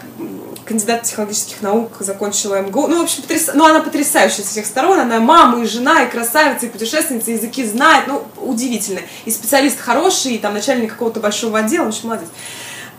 [0.65, 2.88] кандидат психологических наук, закончила МГУ.
[2.88, 3.51] Ну, в общем, потряс...
[3.53, 4.99] ну, она потрясающая со всех сторон.
[4.99, 8.06] Она мама и жена, и красавица, и путешественница, и языки знает.
[8.08, 9.01] Ну, удивительно.
[9.25, 12.29] И специалист хороший, и там начальник какого-то большого отдела, в общем, молодец.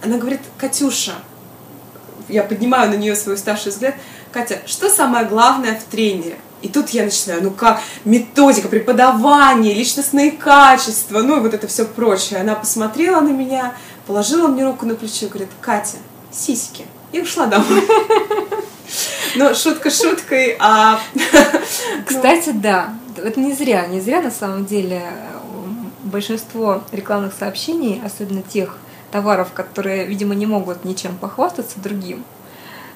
[0.04, 1.12] Она говорит, Катюша,
[2.28, 3.94] я поднимаю на нее свой уставший взгляд,
[4.32, 6.36] Катя, что самое главное в тренере?
[6.60, 11.84] И тут я начинаю, ну как, методика, преподавание, личностные качества, ну и вот это все
[11.84, 12.40] прочее.
[12.40, 13.74] Она посмотрела на меня,
[14.06, 15.98] положила мне руку на плечо и говорит, Катя,
[16.32, 16.86] сиськи.
[17.12, 17.82] И ушла домой.
[19.36, 21.00] Ну, шутка шуткой, а...
[22.06, 25.38] Кстати, да, это не зря, не зря на самом деле э,
[26.04, 28.78] большинство рекламных сообщений, особенно тех
[29.14, 32.24] товаров, которые, видимо, не могут ничем похвастаться другим,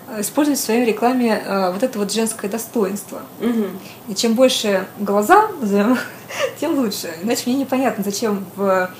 [0.08, 3.20] э, используют в своей рекламе э, вот это вот женское достоинство.
[3.38, 3.78] Мгм.
[4.08, 5.48] И чем больше глаза,
[6.60, 7.14] тем лучше.
[7.22, 8.90] Иначе мне непонятно, зачем в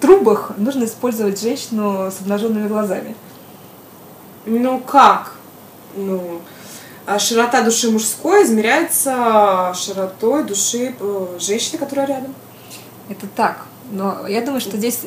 [0.00, 3.16] трубах нужно использовать женщину с обнаженными глазами.
[4.46, 5.32] Ну как?
[5.96, 6.40] Ну,
[7.04, 12.32] а широта души мужской измеряется широтой души э, женщины, которая рядом.
[13.08, 13.66] Это так.
[13.94, 15.00] Но я думаю, что здесь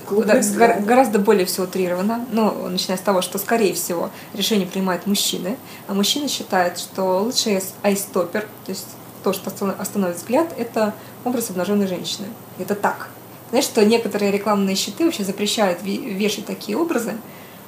[0.57, 2.25] гора- гораздо более все утрировано.
[2.31, 7.61] Ну, начиная с того, что, скорее всего, решение принимают мужчины, а мужчина считает, что лучший
[7.83, 8.85] айстопер, то есть
[9.23, 10.93] то, что останов- остановит взгляд, это
[11.25, 12.27] образ обнаженной женщины.
[12.59, 13.09] Это так.
[13.49, 17.17] Знаешь, что некоторые рекламные щиты вообще запрещают ве- вешать такие образы,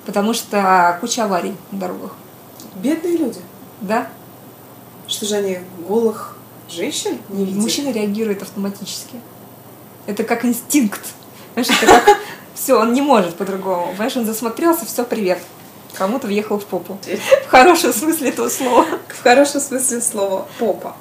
[0.06, 2.16] потому что куча аварий на дорогах.
[2.76, 3.40] Бедные люди.
[3.82, 4.08] Да?
[5.08, 6.38] Что же они голых
[6.70, 7.60] женщин не видели?
[7.62, 9.16] Мужчина реагирует автоматически.
[10.10, 11.02] Это как инстинкт.
[11.54, 12.18] Знаешь, это как...
[12.56, 13.90] Все, он не может по-другому.
[13.92, 15.38] Понимаешь, он засмотрелся, все, привет.
[15.94, 16.98] Кому-то въехал в попу.
[17.48, 18.86] В хорошем смысле этого слова.
[19.08, 20.48] В хорошем смысле слова.
[20.58, 20.96] Попа.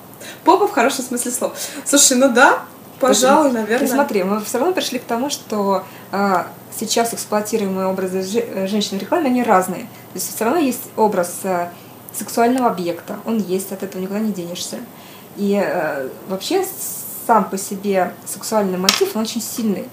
[0.45, 1.55] Попа в хорошем смысле слова.
[1.87, 2.65] Слушай, ну да,
[3.01, 3.89] пожалуй, Ты наверное.
[3.89, 8.99] смотри, мы все равно пришли к тому, что а, сейчас эксплуатируемые образы же- э, женщин
[8.99, 9.83] в рекламе, они разные.
[9.85, 11.69] То есть все равно есть образ э,
[12.13, 14.79] сексуального объекта, он есть, от этого никуда не денешься.
[15.37, 16.65] И э, вообще
[17.29, 19.87] сам по себе сексуальный мотив, он очень сильный.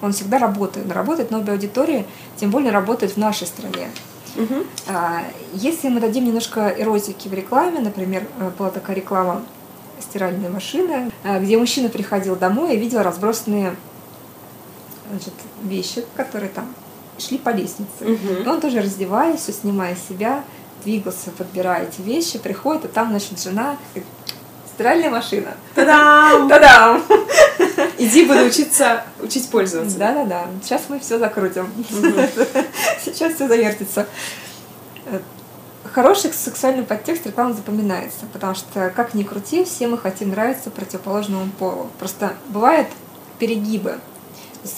[0.00, 0.86] Он всегда работает.
[0.86, 3.90] Он работает на обе аудитории, тем более работает в нашей стране.
[4.86, 5.22] А,
[5.52, 9.42] Если мы дадим немножко эротики в рекламе, например, э, была такая реклама
[10.00, 13.76] стиральной машины, э, где мужчина приходил домой и видел разбросанные
[15.10, 15.34] значит,
[15.64, 16.74] вещи, которые там
[17.18, 18.00] шли по лестнице.
[18.44, 20.42] И он тоже раздеваясь, всё снимая себя,
[20.84, 24.08] двигался, подбирая эти вещи, приходит, и там, значит, жена говорит,
[24.78, 25.54] стиральная машина.
[25.74, 26.48] Та-дам!
[26.48, 27.02] Та-дам!
[27.98, 29.98] Иди буду учиться, учить пользоваться.
[29.98, 31.68] Да-да-да, сейчас мы все закрутим.
[33.04, 34.06] Сейчас все завертится.
[35.92, 41.50] Хороший сексуальный подтекст рекламы запоминается, потому что, как ни крути, все мы хотим нравиться противоположному
[41.58, 41.90] полу.
[41.98, 42.86] Просто бывают
[43.40, 43.98] перегибы.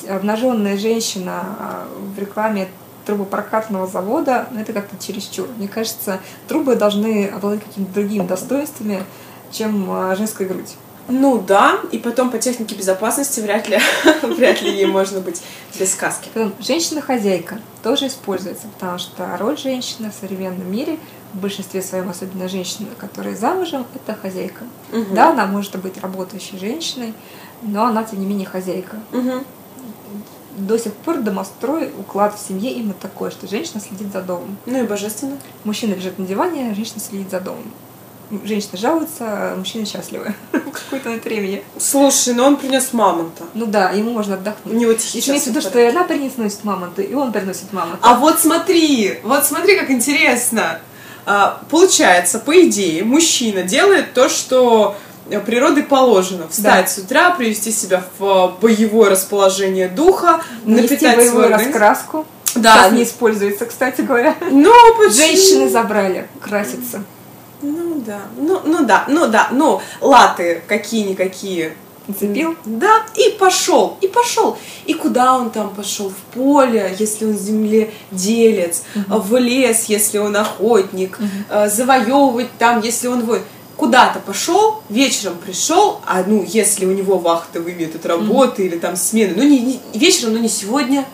[0.08, 2.68] Обнаженная женщина а, в рекламе
[3.04, 5.48] трубопрокатного завода, ну, это как-то чересчур.
[5.58, 9.04] Мне кажется, трубы должны обладать какими-то другими достоинствами,
[9.50, 10.76] чем а, женская грудь.
[11.10, 13.78] Ну да, и потом по технике безопасности вряд ли,
[14.22, 15.42] вряд ли ей можно быть
[15.78, 16.28] без сказки.
[16.60, 20.98] Женщина-хозяйка тоже используется, потому что роль женщины в современном мире,
[21.32, 24.62] в большинстве своем, особенно женщины, которые замужем, это хозяйка.
[24.92, 25.14] Мгм.
[25.14, 27.12] Да, она может быть работающей женщиной,
[27.62, 28.98] но она, тем не менее, хозяйка.
[29.10, 29.44] Мгм.
[30.58, 34.58] До сих пор домострой, уклад в семье именно такой, что женщина следит за домом.
[34.66, 35.38] Ну и божественно.
[35.64, 37.64] Мужчина лежит на диване, а женщина следит за домом.
[38.44, 41.64] Женщина жалуется, а мужчина счастливы какой-то момент времени.
[41.78, 43.44] Слушай, ну он принес мамонта.
[43.54, 44.74] Ну да, ему можно У отдохнуть.
[44.74, 47.72] него тихий Еще имеется в виду, час что и она приносит мамонта, и он приносит
[47.72, 47.98] мамонта.
[48.02, 50.80] А вот смотри, вот смотри, как интересно.
[51.26, 54.96] А, Получается, по идее, мужчина делает то, что
[55.46, 56.48] природой положено.
[56.48, 56.90] Встать Да.
[56.90, 61.70] с утра, привести себя в а, боевое расположение духа, Нанести напитать боевую свой организм.
[61.72, 62.26] раскраску.
[62.56, 64.34] Да, Сейчас не используется, кстати говоря.
[64.50, 65.14] Ну, почему?
[65.14, 67.04] Женщины забрали краситься.
[67.62, 71.74] Ну да, ну, ну да, ну да, ну латы какие-никакие.
[72.08, 72.56] Нацепил?
[72.64, 74.56] Да, и пошел, и пошел.
[74.86, 76.10] И куда он там пошел?
[76.10, 81.18] В поле, если он земледелец, в лес, если он охотник,
[81.50, 83.42] э, завоевывать там, если он воин.
[83.76, 89.34] Куда-то пошел, вечером пришел, а ну, если у него вахтовый метод работы или там смены,
[89.36, 91.06] ну, не, не- вечером, но не сегодня,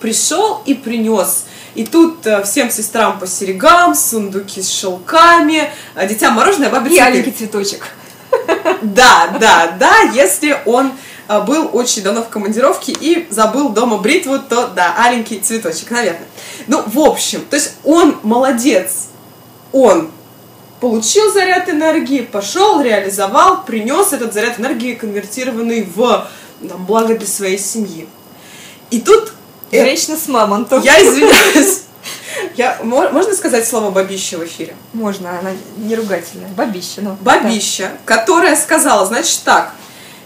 [0.00, 1.44] пришел и принес.
[1.74, 6.98] И тут э, всем сестрам по серегам, сундуки с шелками, а дитя мороженое, бабе И
[6.98, 7.88] аленький цветочек.
[8.82, 10.92] Да, да, да, если он
[11.26, 16.26] а, был очень давно в командировке и забыл дома бритву, то да, аленький цветочек, наверное.
[16.66, 19.08] Ну, в общем, то есть он молодец,
[19.72, 20.10] он
[20.80, 26.28] получил заряд энергии, пошел, реализовал, принес этот заряд энергии, конвертированный в
[26.68, 28.06] там, благо для своей семьи.
[28.90, 29.33] И тут э,
[29.82, 30.82] Женщина с мамонтом.
[30.82, 31.80] я извиняюсь.
[32.56, 34.76] Я, мо- можно сказать слово бабище в эфире?
[34.92, 36.48] Можно, она не ругательная.
[36.48, 37.16] Бабища, ну.
[37.20, 39.72] бабища, которая сказала, значит так,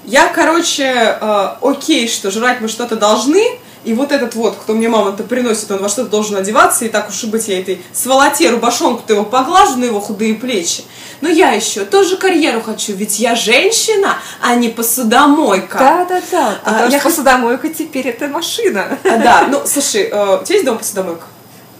[0.05, 0.84] я, короче,
[1.20, 3.44] э, окей, что жрать мы что-то должны,
[3.89, 7.09] и вот этот вот, кто мне мама-то приносит, он во что-то должен одеваться, и так
[7.09, 10.84] уж и быть, я этой сволоте рубашонку-то его поглажу на его худые плечи.
[11.22, 15.78] Но я еще тоже карьеру хочу, ведь я женщина, а не посудомойка.
[15.78, 16.59] Да, да, да.
[16.64, 18.99] А, Потому я что хот- посудомойка теперь это машина.
[19.05, 21.24] А, да, ну, слушай, э, у тебя есть дома посудомойка?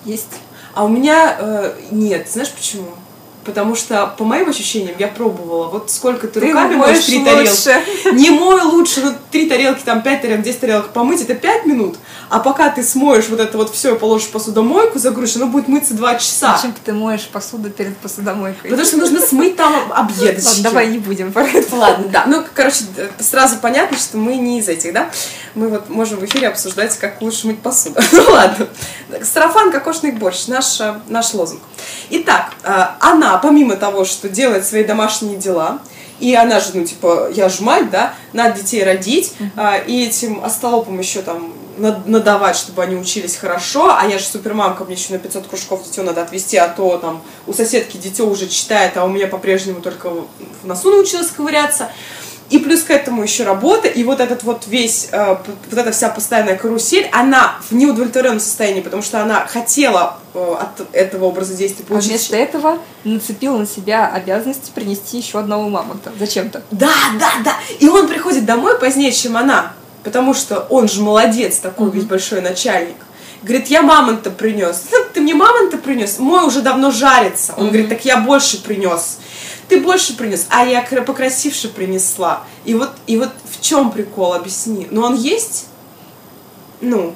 [0.07, 0.29] Есть.
[0.73, 2.89] А у меня э, нет, знаешь почему?
[3.49, 8.13] Потому что, по моим ощущениям, я пробовала, вот сколько ты, Ты руками моешь три тарелки.
[8.13, 11.97] Не мой лучше, ну, три тарелки, там, пять тарелок, 10 тарелок помыть, это пять минут.
[12.29, 15.67] А пока ты смоешь вот это вот все и положишь в посудомойку, загрузишь, оно будет
[15.67, 16.57] мыться два часа.
[16.57, 18.69] Зачем ты моешь посуду перед посудомойкой?
[18.69, 20.47] Потому что нужно смыть там объедочки.
[20.47, 21.33] Ладно, давай не будем.
[21.73, 22.25] Ладно, да.
[22.27, 22.85] Ну, короче,
[23.19, 25.11] сразу понятно, что мы не из этих, да?
[25.55, 28.01] Мы вот можем в эфире обсуждать, как лучше мыть посуду.
[28.13, 28.69] Ну ладно.
[29.23, 31.61] Сарафан, кокошный борщ, наш, э, наш лозунг.
[32.11, 35.81] Итак, э, она, помимо того, что делает свои домашние дела,
[36.21, 40.45] и она же, ну, типа, я же мать, да, надо детей родить, а, и этим
[40.45, 45.13] остолопам еще там над- надавать, чтобы они учились хорошо, а я же супермамка, мне еще
[45.13, 49.05] на 500 кружков дитё надо отвезти, а то там у соседки дитё уже читает, а
[49.05, 51.89] у меня по-прежнему только в носу научилась ковыряться.
[52.51, 55.37] И плюс к этому еще работа, и вот этот вот весь, э,
[55.71, 60.87] вот эта вся постоянная карусель, она в неудовлетворенном состоянии, потому что она хотела э, от
[60.95, 62.11] этого образа действия А получить...
[62.11, 66.11] вместо этого нацепил на себя обязанности принести еще одного мамонта.
[66.19, 66.63] Зачем-то.
[66.71, 67.55] Да, да, да.
[67.81, 69.73] И он приходит домой позднее, чем она.
[70.03, 72.97] Потому что он же молодец, такой весь большой начальник.
[73.43, 74.85] Говорит, я мамонта принес.
[75.13, 76.19] Ты мне мамонта принес?
[76.19, 77.55] Мой уже давно жарится.
[77.57, 79.19] Он говорит, так я больше принес.
[79.69, 82.45] Ты больше принес, а я кра- покрасивше принесла.
[82.65, 84.89] И вот, и вот в чем прикол, объясни.
[84.91, 85.67] Ну он есть?
[86.81, 87.15] Ну,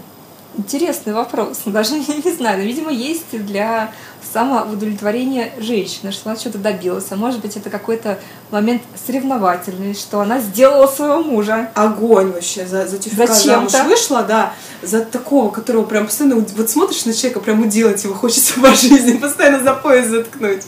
[0.57, 1.61] Интересный вопрос.
[1.65, 2.59] Даже не, не знаю.
[2.59, 3.93] Но, видимо, есть для
[4.33, 7.07] самоудовлетворения женщины, что она что-то добилась.
[7.11, 8.19] А может быть, это какой-то
[8.51, 11.71] момент соревновательный, что она сделала своего мужа.
[11.75, 17.05] огонь вообще за, за тюфика замуж вышла, да, за такого, которого прям постоянно, вот смотришь
[17.05, 20.63] на человека, прям уделать его хочется по жизни, постоянно за пояс заткнуть.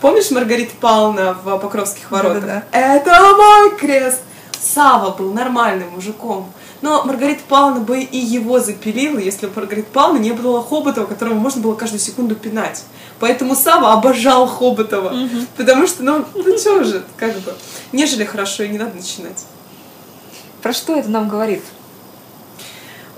[0.00, 2.62] Помнишь Маргарита Павловна в Покровских воротах?
[2.72, 4.22] Это мой крест!
[4.58, 6.50] Сава был нормальным мужиком.
[6.80, 11.34] Но Маргарита Павловна бы и его запилила, если бы Маргарита Павловна не было Хоботова, которого
[11.34, 12.84] можно было каждую секунду пинать.
[13.18, 15.14] Поэтому Сава обожал Хоботова.
[15.56, 17.54] Потому что, ну, ну что же, как бы,
[17.92, 19.44] нежели хорошо и не надо начинать.
[20.62, 21.62] Про что это нам говорит?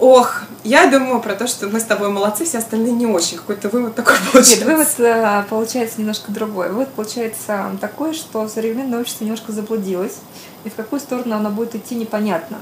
[0.03, 3.37] Ох, я думаю про то, что мы с тобой молодцы, все остальные не очень.
[3.37, 4.57] Какой-то вывод такой получается.
[4.57, 6.71] Нет, вывод э, получается немножко другой.
[6.71, 10.17] Вывод получается такой, что современное общество немножко заблудилось,
[10.65, 12.59] и в какую сторону оно будет идти, непонятно.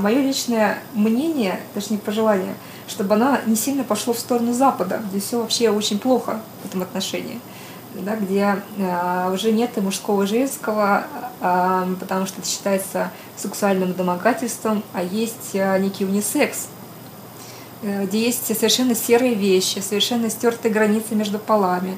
[0.00, 2.54] Мое личное мнение, точнее пожелание,
[2.88, 6.82] чтобы она не сильно пошла в сторону Запада, где все вообще очень плохо в этом
[6.82, 7.40] отношении.
[8.02, 11.04] Да, где э, уже нет и мужского и женского,
[11.40, 16.68] э, потому что это считается сексуальным домогательством, а есть э, некий унисекс,
[17.82, 21.96] э, где есть совершенно серые вещи, совершенно стертые границы между полами,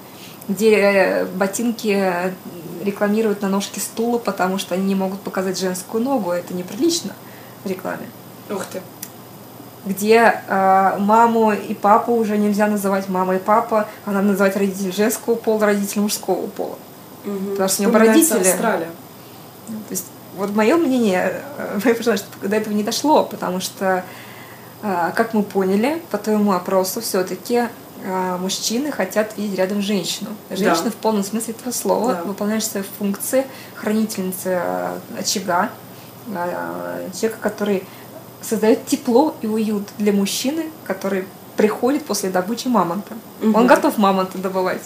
[0.49, 2.33] где э, ботинки
[2.83, 7.15] рекламируют на ножке стула, потому что они не могут показать женскую ногу, это неприлично
[7.65, 8.07] в рекламе.
[8.51, 8.83] Ух ты.
[9.89, 14.93] Где э, маму и папу уже нельзя называть мама и папа, а надо называть родителей
[14.93, 16.77] женского пола, родителей мужского пола.
[17.25, 17.51] Мгм.
[17.53, 18.91] Потому что у него родители- Австралия.
[19.67, 24.05] То есть, вот мое мнение, э, я поняла, что до этого не дошло, потому что,
[24.83, 27.65] э, как мы поняли по твоему опросу, все-таки
[28.39, 30.31] мужчины хотят видеть рядом женщину.
[30.51, 30.91] Женщина Да.
[30.93, 32.23] в полном смысле этого слова Да.
[32.23, 35.71] выполняет свои функции хранительницы э, очага,
[36.33, 37.83] э, человека, который
[38.43, 41.25] создает тепло и уют для мужчины, который
[41.57, 43.15] приходит после добычи мамонта.
[43.41, 43.55] Мгм.
[43.55, 44.83] Он готов мамонта добывать.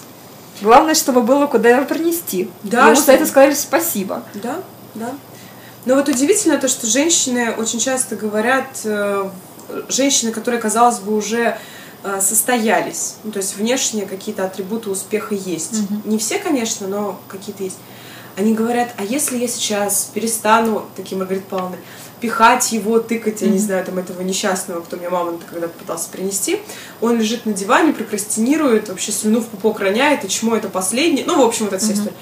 [0.60, 2.50] Главное, чтобы было куда его принести.
[2.62, 4.22] Да, Ему за что- это сказали спасибо.
[4.34, 4.56] Да,
[4.94, 5.10] да.
[5.84, 9.28] Но вот удивительно то, что женщины очень часто говорят, э,
[9.88, 11.58] женщины, которые, казалось бы, уже
[12.04, 15.88] э, состоялись, ну, то есть внешние какие-то атрибуты успеха есть.
[15.88, 16.02] Мгм.
[16.04, 17.78] Не все, конечно, но какие-то есть.
[18.36, 21.76] Они говорят, а если я сейчас перестану, такие Маргарита Павловна,
[22.22, 26.60] пихать его, тыкать, я не знаю, там этого несчастного, кто мне мамонта когда-то пытался принести,
[27.00, 31.26] он лежит на диване, прокрастинирует, вообще слюну в пупок роняет, и чмо это последнее.
[31.26, 32.14] Ну, в общем, вот эта вся история.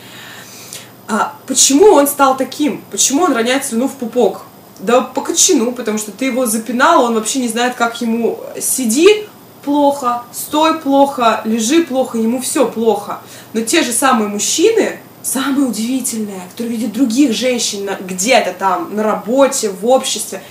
[1.07, 2.83] А почему он стал таким?
[2.91, 4.43] Почему он роняет слюну в пупок?
[4.79, 9.29] Да по кочану, потому что ты его запинал, он вообще не знает, как ему сиди
[9.63, 13.21] плохо, стой плохо, лежи плохо, ему все плохо.
[13.53, 19.71] Но те же самые мужчины, самое удивительное, которые видят других женщин где-то там, на работе,
[19.71, 20.43] в обществе,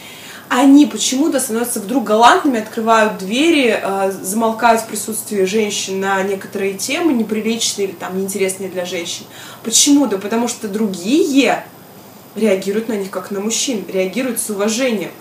[0.50, 7.14] они почему-то становятся вдруг галантными, открывают двери, э, замолкают в присутствии женщин на некоторые темы
[7.14, 9.26] неприличные или там неинтересные для женщин.
[9.64, 10.08] Почему?
[10.08, 11.64] Да потому что другие
[12.36, 15.12] реагируют на них как на мужчин, реагируют с уважением.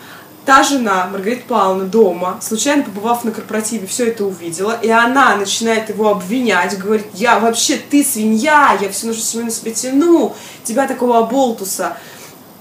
[0.48, 5.90] Та жена, Маргарита Павловна, дома, случайно побывав на корпоративе, все это увидела, и она начинает
[5.90, 10.34] его обвинять, говорит, я вообще, ты свинья, я всю нашу семью на себе тяну,
[10.64, 11.98] тебя такого оболтуса.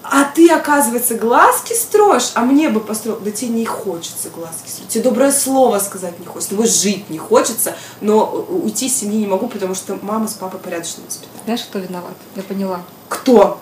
[0.03, 3.21] А ты, оказывается, глазки строишь, а мне бы построил.
[3.21, 4.89] Да тебе не хочется глазки строить.
[4.89, 6.49] Тебе доброе слово сказать не хочется.
[6.49, 10.59] Тобой жить не хочется, но уйти из семьи не могу, потому что мама с папой
[10.59, 11.41] порядочно воспитали.
[11.45, 12.15] Знаешь, кто виноват?
[12.35, 12.81] Я поняла.
[13.07, 13.61] Кто?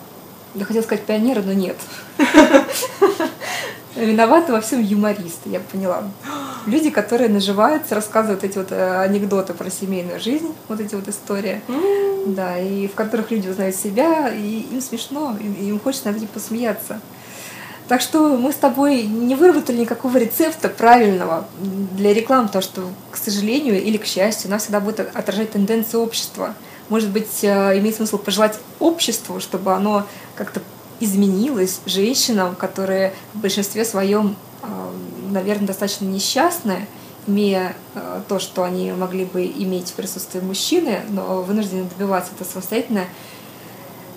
[0.56, 1.76] Я хотела сказать пионеры, но нет.
[3.96, 6.04] Виноваты во всем юмористы, я поняла.
[6.66, 11.62] Люди, которые наживаются, рассказывают эти вот э, анекдоты про семейную жизнь, вот эти вот истории,
[12.26, 16.26] да, и в которых люди узнают себя, и им смешно, и им хочется над этим
[16.26, 17.00] посмеяться.
[17.88, 23.16] Так что мы с тобой не выработали никакого рецепта правильного для рекламы, потому что, к
[23.16, 26.54] сожалению или к счастью, она всегда будет отражать тенденции общества.
[26.88, 30.60] Может быть, э, имеет смысл пожелать обществу, чтобы оно как-то
[31.00, 34.36] изменилось женщинам, которые в большинстве своем,
[35.30, 36.86] наверное, достаточно несчастны,
[37.26, 42.48] имея э, то, что они могли бы иметь в присутствии мужчины, но вынуждены добиваться это
[42.48, 43.04] самостоятельно,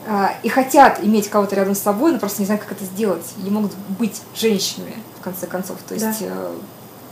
[0.08, 3.26] а, и хотят иметь кого-то рядом с собой, но просто не знают, как это сделать.
[3.38, 5.78] Не могут быть женщинами, в конце концов.
[5.88, 6.26] То есть, Да.
[6.28, 6.56] э,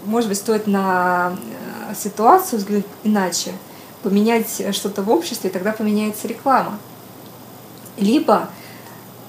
[0.05, 1.35] может быть, стоит на
[1.89, 3.51] э, ситуацию взглянуть иначе,
[4.03, 6.79] поменять что-то в обществе, и тогда поменяется реклама.
[7.97, 8.49] Либо,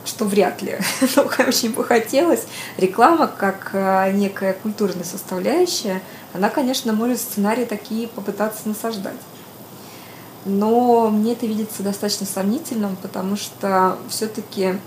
[0.09, 0.79] что вряд ли,
[1.17, 2.47] но очень бы хотелось,
[2.77, 6.03] реклама как э, некая культурная составляющая,
[6.33, 9.15] она, конечно, может сценарии такие попытаться насаждать.
[10.45, 14.79] Но мне это видится достаточно сомнительным, потому что все-таки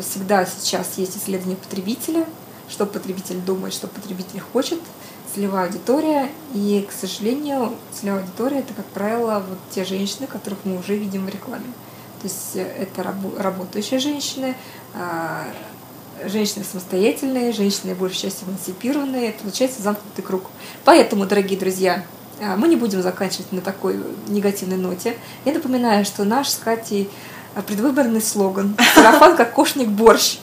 [0.00, 2.26] всегда сейчас есть исследование потребителя,
[2.68, 4.80] что потребитель думает, что потребитель хочет,
[5.34, 6.30] целевая аудитория.
[6.54, 11.26] И, к сожалению, целевая аудитория это, как правило, вот те женщины, которых мы уже видим
[11.26, 11.66] в рекламе.
[12.22, 14.54] То есть это рабо- работающие женщины,
[14.94, 15.42] а,
[16.24, 19.30] женщины самостоятельные, женщины большей частью эмансипированные.
[19.30, 20.44] Это получается замкнутый круг.
[20.84, 22.04] Поэтому, дорогие друзья,
[22.40, 25.16] а, мы не будем заканчивать на такой негативной ноте.
[25.44, 27.10] Я напоминаю, что наш с Катей
[27.56, 30.38] а, предвыборный слоган «Сарафан как кошник борщ».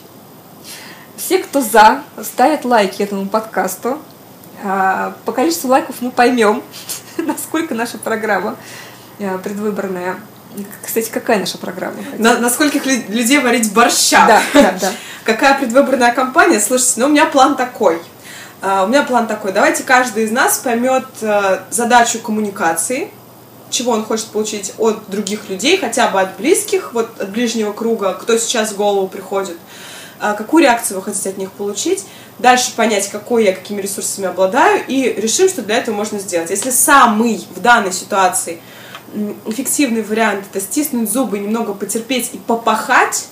[1.16, 3.98] Все, кто за, ставят лайки этому подкасту.
[4.62, 6.62] По количеству лайков мы поймем,
[7.16, 8.56] насколько наша программа
[9.42, 10.16] предвыборная.
[10.84, 11.96] Кстати, какая наша программа?
[12.18, 14.26] На, на скольких лю- людей варить борща?
[14.26, 14.92] Да, да, да.
[15.24, 16.60] Какая предвыборная кампания?
[16.60, 18.00] Слушайте, ну у меня план такой.
[18.62, 19.52] А, У меня план такой.
[19.52, 23.10] Давайте каждый из нас поймет э, задачу коммуникации,
[23.70, 28.14] чего он хочет получить от других людей, хотя бы от близких, вот от ближнего круга,
[28.14, 29.56] кто сейчас в голову приходит,
[30.18, 32.04] А, какую реакцию вы хотите от них получить.
[32.38, 36.50] дальше понять, какой я, какими ресурсами обладаю, и решим, что для этого можно сделать.
[36.50, 38.60] Если самый в данной ситуации
[39.46, 43.28] эффективный вариант это стиснуть зубы, немного потерпеть и попахать,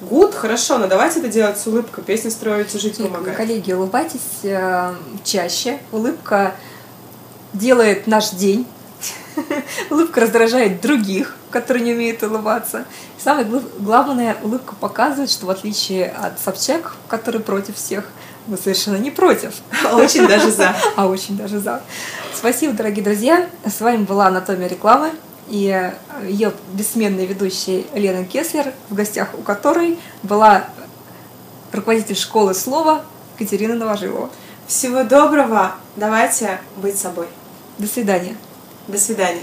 [0.00, 2.04] гуд, хорошо, но давайте это делать с улыбкой.
[2.04, 3.36] Песня «Строить и жить» помогает.
[3.36, 4.94] Коллеги, улыбайтесь э,
[5.24, 5.78] чаще.
[5.92, 6.54] Улыбка
[7.52, 8.66] делает наш день.
[9.90, 12.84] Улыбка раздражает других, которые не умеют улыбаться.
[13.18, 18.08] И самое гла- главное, улыбка показывает, что в отличие от Собчак, который против всех,
[18.46, 19.54] вы совершенно не против,
[19.92, 20.74] Очень даже за.
[20.96, 21.82] а очень даже за.
[22.34, 23.48] Спасибо, дорогие друзья.
[23.64, 25.12] С вами была «Анатомия рекламы»
[25.48, 25.92] и
[26.24, 30.64] ее бессменная ведущая Лена Кеслер, в гостях у которой была
[31.72, 33.04] руководитель школы слова
[33.38, 34.30] Катерина Новожилова.
[34.66, 37.26] Всего доброго, давайте быть собой.
[37.78, 38.36] До свидания.
[38.88, 39.42] До свидания.